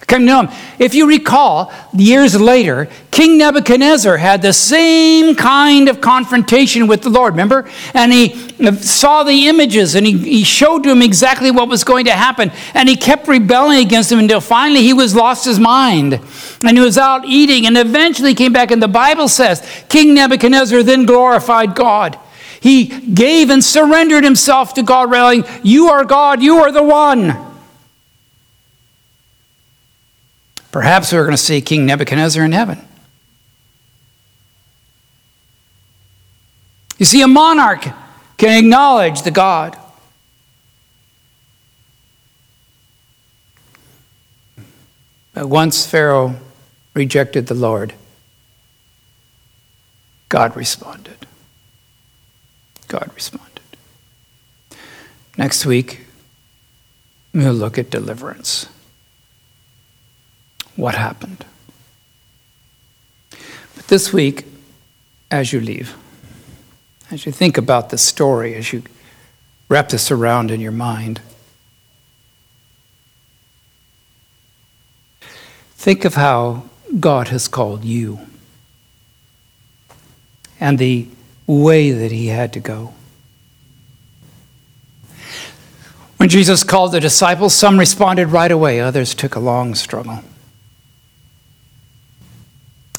Come 0.09 0.27
to 0.27 0.39
him. 0.39 0.49
If 0.79 0.95
you 0.95 1.07
recall, 1.07 1.71
years 1.93 2.41
later, 2.41 2.89
King 3.11 3.37
Nebuchadnezzar 3.37 4.17
had 4.17 4.41
the 4.41 4.55
same 4.55 5.37
kind 5.37 5.87
of 5.87 6.01
confrontation 6.01 6.87
with 6.87 7.03
the 7.03 7.11
Lord, 7.11 7.35
remember? 7.35 7.69
And 7.93 8.11
he 8.11 8.33
uh, 8.67 8.73
saw 8.73 9.23
the 9.23 9.49
images 9.49 9.95
and 9.95 10.07
he, 10.07 10.17
he 10.17 10.45
showed 10.45 10.85
to 10.85 10.91
him 10.91 11.03
exactly 11.03 11.51
what 11.51 11.69
was 11.69 11.85
going 11.85 12.07
to 12.07 12.13
happen. 12.13 12.51
And 12.73 12.89
he 12.89 12.97
kept 12.97 13.29
rebelling 13.29 13.85
against 13.85 14.11
him 14.11 14.19
until 14.19 14.41
finally 14.41 14.81
he 14.81 14.95
was 14.95 15.15
lost 15.15 15.45
his 15.45 15.61
mind. 15.61 16.19
And 16.65 16.79
he 16.79 16.83
was 16.83 16.97
out 16.97 17.27
eating 17.27 17.67
and 17.67 17.77
eventually 17.77 18.33
came 18.33 18.55
back. 18.55 18.71
And 18.71 18.83
the 18.83 18.89
Bible 18.89 19.29
says 19.29 19.61
King 19.91 20.15
Nebuchadnezzar 20.15 20.83
then 20.83 21.05
glorified 21.05 21.75
God. 21.75 22.19
He 22.61 22.87
gave 22.87 23.51
and 23.51 23.63
surrendered 23.63 24.25
himself 24.25 24.73
to 24.75 24.83
God, 24.83 25.11
railing, 25.11 25.45
You 25.63 25.89
are 25.89 26.05
God, 26.05 26.43
you 26.43 26.57
are 26.61 26.73
the 26.73 26.83
one. 26.83 27.48
Perhaps 30.79 31.13
we're 31.13 31.25
going 31.25 31.33
to 31.33 31.37
see 31.37 31.61
King 31.61 31.87
Nebuchadnezzar 31.87 32.45
in 32.45 32.53
heaven. 32.53 32.79
You 36.99 37.05
see, 37.05 37.21
a 37.21 37.27
monarch 37.27 37.85
can 38.37 38.57
acknowledge 38.57 39.23
the 39.23 39.33
God. 39.33 39.77
But 45.35 45.49
once 45.49 45.85
Pharaoh 45.85 46.37
rejected 46.95 47.49
the 47.49 47.55
Lord, 47.55 47.93
God 50.29 50.55
responded. 50.55 51.27
God 52.87 53.11
responded. 53.17 53.63
Next 55.37 55.67
week, 55.67 56.07
we'll 57.35 57.53
look 57.53 57.79
at 57.79 57.91
deliverance 57.91 58.69
what 60.79 60.95
happened. 60.95 61.45
But 63.75 63.89
this 63.89 64.13
week, 64.13 64.47
as 65.29 65.53
you 65.53 65.61
leave, 65.61 65.97
as 67.11 67.27
you 67.27 67.33
think 67.33 67.59
about 67.59 67.91
the 67.91 67.99
story, 67.99 68.55
as 68.55 68.73
you 68.73 68.85
wrap 69.69 69.89
this 69.89 70.13
around 70.13 70.53
in 70.53 70.61
your 70.61 70.73
mind, 70.73 71.21
think 75.73 76.05
of 76.05 76.15
how 76.15 76.65
God 77.01 77.29
has 77.29 77.49
called 77.49 77.85
you 77.85 78.21
and 80.61 80.79
the 80.79 81.09
way 81.49 81.91
that 81.91 82.13
He 82.13 82.29
had 82.29 82.53
to 82.53 82.61
go. 82.61 82.95
When 86.19 86.29
Jesus 86.29 86.63
called 86.63 86.93
the 86.93 87.01
disciples, 87.01 87.53
some 87.53 87.79
responded 87.79 88.29
right 88.29 88.51
away, 88.51 88.81
others 88.81 89.13
took 89.13 89.35
a 89.35 89.41
long 89.41 89.75
struggle. 89.75 90.23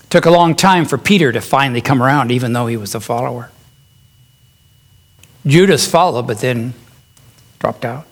Took 0.10 0.26
a 0.26 0.32
long 0.32 0.56
time 0.56 0.86
for 0.86 0.98
Peter 0.98 1.32
to 1.32 1.42
finally 1.42 1.82
come 1.82 2.02
around, 2.02 2.32
even 2.32 2.54
though 2.54 2.68
he 2.68 2.78
was 2.78 2.96
a 2.96 3.00
follower. 3.00 3.52
Judas 5.46 5.90
followed, 5.90 6.28
but 6.28 6.40
then 6.40 6.74
dropped 7.60 7.86
out. 7.86 8.06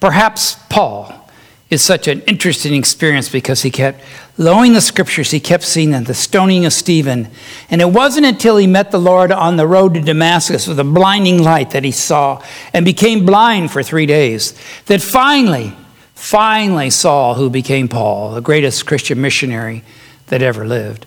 Perhaps 0.00 0.56
Paul 0.68 1.26
is 1.68 1.82
such 1.82 2.06
an 2.06 2.20
interesting 2.22 2.74
experience 2.74 3.28
because 3.28 3.62
he 3.62 3.70
kept 3.70 4.00
lowing 4.38 4.72
the 4.72 4.80
scriptures, 4.80 5.32
he 5.32 5.40
kept 5.40 5.64
seeing 5.64 5.90
the 5.90 6.14
stoning 6.14 6.64
of 6.64 6.72
Stephen. 6.72 7.28
And 7.70 7.80
it 7.80 7.90
wasn't 7.90 8.26
until 8.26 8.56
he 8.56 8.68
met 8.68 8.92
the 8.92 9.00
Lord 9.00 9.32
on 9.32 9.56
the 9.56 9.66
road 9.66 9.94
to 9.94 10.00
Damascus 10.00 10.68
with 10.68 10.78
a 10.78 10.84
blinding 10.84 11.42
light 11.42 11.70
that 11.70 11.82
he 11.82 11.90
saw 11.90 12.40
and 12.72 12.84
became 12.84 13.26
blind 13.26 13.72
for 13.72 13.82
three 13.82 14.06
days 14.06 14.54
that 14.86 15.02
finally 15.02 15.74
Finally, 16.16 16.90
Saul, 16.90 17.34
who 17.34 17.48
became 17.48 17.86
Paul, 17.86 18.32
the 18.32 18.40
greatest 18.40 18.86
Christian 18.86 19.20
missionary 19.20 19.84
that 20.26 20.42
ever 20.42 20.66
lived, 20.66 21.06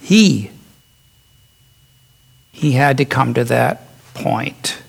he, 0.00 0.50
he 2.52 2.72
had 2.72 2.98
to 2.98 3.06
come 3.06 3.32
to 3.32 3.44
that 3.44 3.80
point 4.12 4.82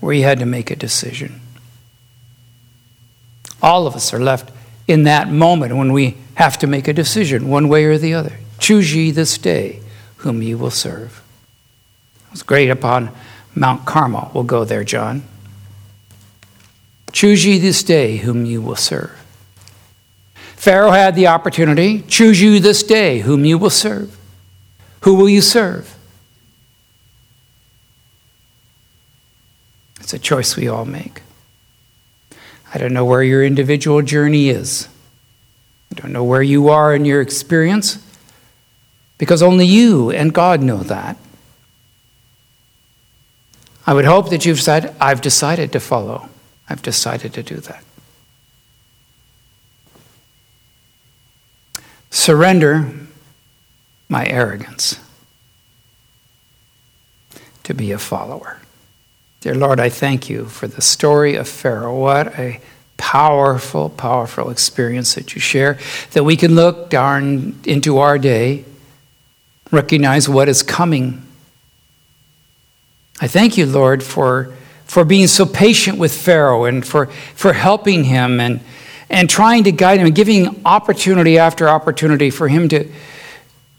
where 0.00 0.14
he 0.14 0.22
had 0.22 0.38
to 0.38 0.46
make 0.46 0.70
a 0.70 0.76
decision. 0.76 1.40
All 3.60 3.86
of 3.86 3.94
us 3.94 4.14
are 4.14 4.20
left 4.20 4.50
in 4.86 5.02
that 5.02 5.28
moment 5.28 5.76
when 5.76 5.92
we 5.92 6.16
have 6.36 6.56
to 6.58 6.66
make 6.66 6.88
a 6.88 6.92
decision, 6.92 7.48
one 7.48 7.68
way 7.68 7.84
or 7.84 7.98
the 7.98 8.14
other. 8.14 8.38
Choose 8.58 8.94
ye 8.94 9.10
this 9.10 9.36
day 9.36 9.80
whom 10.18 10.42
ye 10.42 10.54
will 10.54 10.70
serve. 10.70 11.22
It 12.26 12.30
was 12.30 12.42
great 12.42 12.70
upon 12.70 13.10
Mount 13.54 13.84
Carmel. 13.84 14.30
We'll 14.32 14.44
go 14.44 14.64
there, 14.64 14.84
John. 14.84 15.24
Choose 17.12 17.44
ye 17.44 17.58
this 17.58 17.82
day 17.82 18.18
whom 18.18 18.44
you 18.44 18.60
will 18.60 18.76
serve. 18.76 19.12
Pharaoh 20.56 20.90
had 20.90 21.14
the 21.14 21.28
opportunity. 21.28 22.02
Choose 22.02 22.40
you 22.40 22.60
this 22.60 22.82
day 22.82 23.20
whom 23.20 23.44
you 23.44 23.58
will 23.58 23.70
serve. 23.70 24.18
Who 25.02 25.14
will 25.14 25.28
you 25.28 25.40
serve? 25.40 25.96
It's 30.00 30.12
a 30.12 30.18
choice 30.18 30.56
we 30.56 30.68
all 30.68 30.84
make. 30.84 31.22
I 32.74 32.78
don't 32.78 32.92
know 32.92 33.04
where 33.04 33.22
your 33.22 33.44
individual 33.44 34.02
journey 34.02 34.48
is. 34.48 34.88
I 35.92 36.00
don't 36.00 36.12
know 36.12 36.24
where 36.24 36.42
you 36.42 36.68
are 36.68 36.94
in 36.94 37.04
your 37.04 37.20
experience 37.20 38.04
because 39.16 39.42
only 39.42 39.66
you 39.66 40.10
and 40.10 40.34
God 40.34 40.62
know 40.62 40.78
that. 40.78 41.16
I 43.86 43.94
would 43.94 44.04
hope 44.04 44.30
that 44.30 44.44
you've 44.44 44.60
said, 44.60 44.94
I've 45.00 45.20
decided 45.20 45.72
to 45.72 45.80
follow. 45.80 46.28
I've 46.68 46.82
decided 46.82 47.32
to 47.34 47.42
do 47.42 47.56
that. 47.56 47.82
Surrender 52.10 52.90
my 54.08 54.26
arrogance 54.26 54.98
to 57.64 57.74
be 57.74 57.92
a 57.92 57.98
follower. 57.98 58.60
Dear 59.40 59.54
Lord, 59.54 59.78
I 59.78 59.88
thank 59.88 60.28
you 60.28 60.46
for 60.46 60.66
the 60.66 60.80
story 60.80 61.36
of 61.36 61.48
Pharaoh. 61.48 61.98
What 61.98 62.38
a 62.38 62.60
powerful, 62.96 63.88
powerful 63.90 64.50
experience 64.50 65.14
that 65.14 65.34
you 65.34 65.40
share, 65.40 65.78
that 66.12 66.24
we 66.24 66.36
can 66.36 66.54
look 66.54 66.90
down 66.90 67.58
into 67.64 67.98
our 67.98 68.18
day, 68.18 68.64
recognize 69.70 70.28
what 70.28 70.48
is 70.48 70.62
coming. 70.62 71.22
I 73.20 73.28
thank 73.28 73.56
you, 73.56 73.66
Lord, 73.66 74.02
for 74.02 74.54
for 74.88 75.04
being 75.04 75.26
so 75.26 75.44
patient 75.46 75.98
with 75.98 76.12
Pharaoh 76.12 76.64
and 76.64 76.84
for, 76.84 77.06
for 77.06 77.52
helping 77.52 78.04
him 78.04 78.40
and, 78.40 78.60
and 79.10 79.28
trying 79.30 79.64
to 79.64 79.70
guide 79.72 80.00
him 80.00 80.06
and 80.06 80.14
giving 80.14 80.60
opportunity 80.64 81.38
after 81.38 81.68
opportunity 81.68 82.30
for 82.30 82.48
him 82.48 82.68
to, 82.70 82.90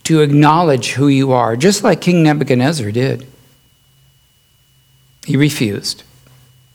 to 0.03 0.21
acknowledge 0.21 0.91
who 0.91 1.07
you 1.07 1.31
are, 1.31 1.55
just 1.57 1.83
like 1.83 1.99
King 1.99 2.23
Nebuchadnezzar 2.23 2.91
did. 2.91 3.27
He 5.25 5.35
refused. 5.35 6.03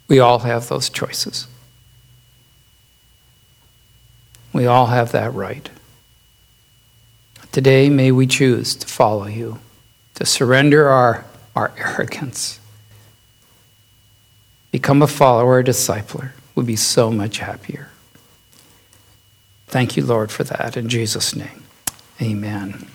We 0.08 0.18
all 0.18 0.40
have 0.40 0.68
those 0.68 0.90
choices. 0.90 1.46
We 4.52 4.66
all 4.66 4.86
have 4.86 5.12
that 5.12 5.32
right. 5.32 5.70
Today, 7.52 7.88
may 7.88 8.10
we 8.10 8.26
choose 8.26 8.74
to 8.76 8.86
follow 8.88 9.26
you, 9.26 9.60
to 10.16 10.26
surrender 10.26 10.88
our, 10.88 11.24
our 11.54 11.72
arrogance 11.78 12.58
become 14.74 15.02
a 15.02 15.06
follower, 15.06 15.60
a 15.60 15.62
discipler, 15.62 16.30
would 16.56 16.66
be 16.66 16.74
so 16.74 17.08
much 17.08 17.38
happier. 17.38 17.90
Thank 19.68 19.96
you, 19.96 20.04
Lord, 20.04 20.32
for 20.32 20.42
that. 20.42 20.76
In 20.76 20.88
Jesus' 20.88 21.36
name, 21.36 21.62
amen. 22.20 22.88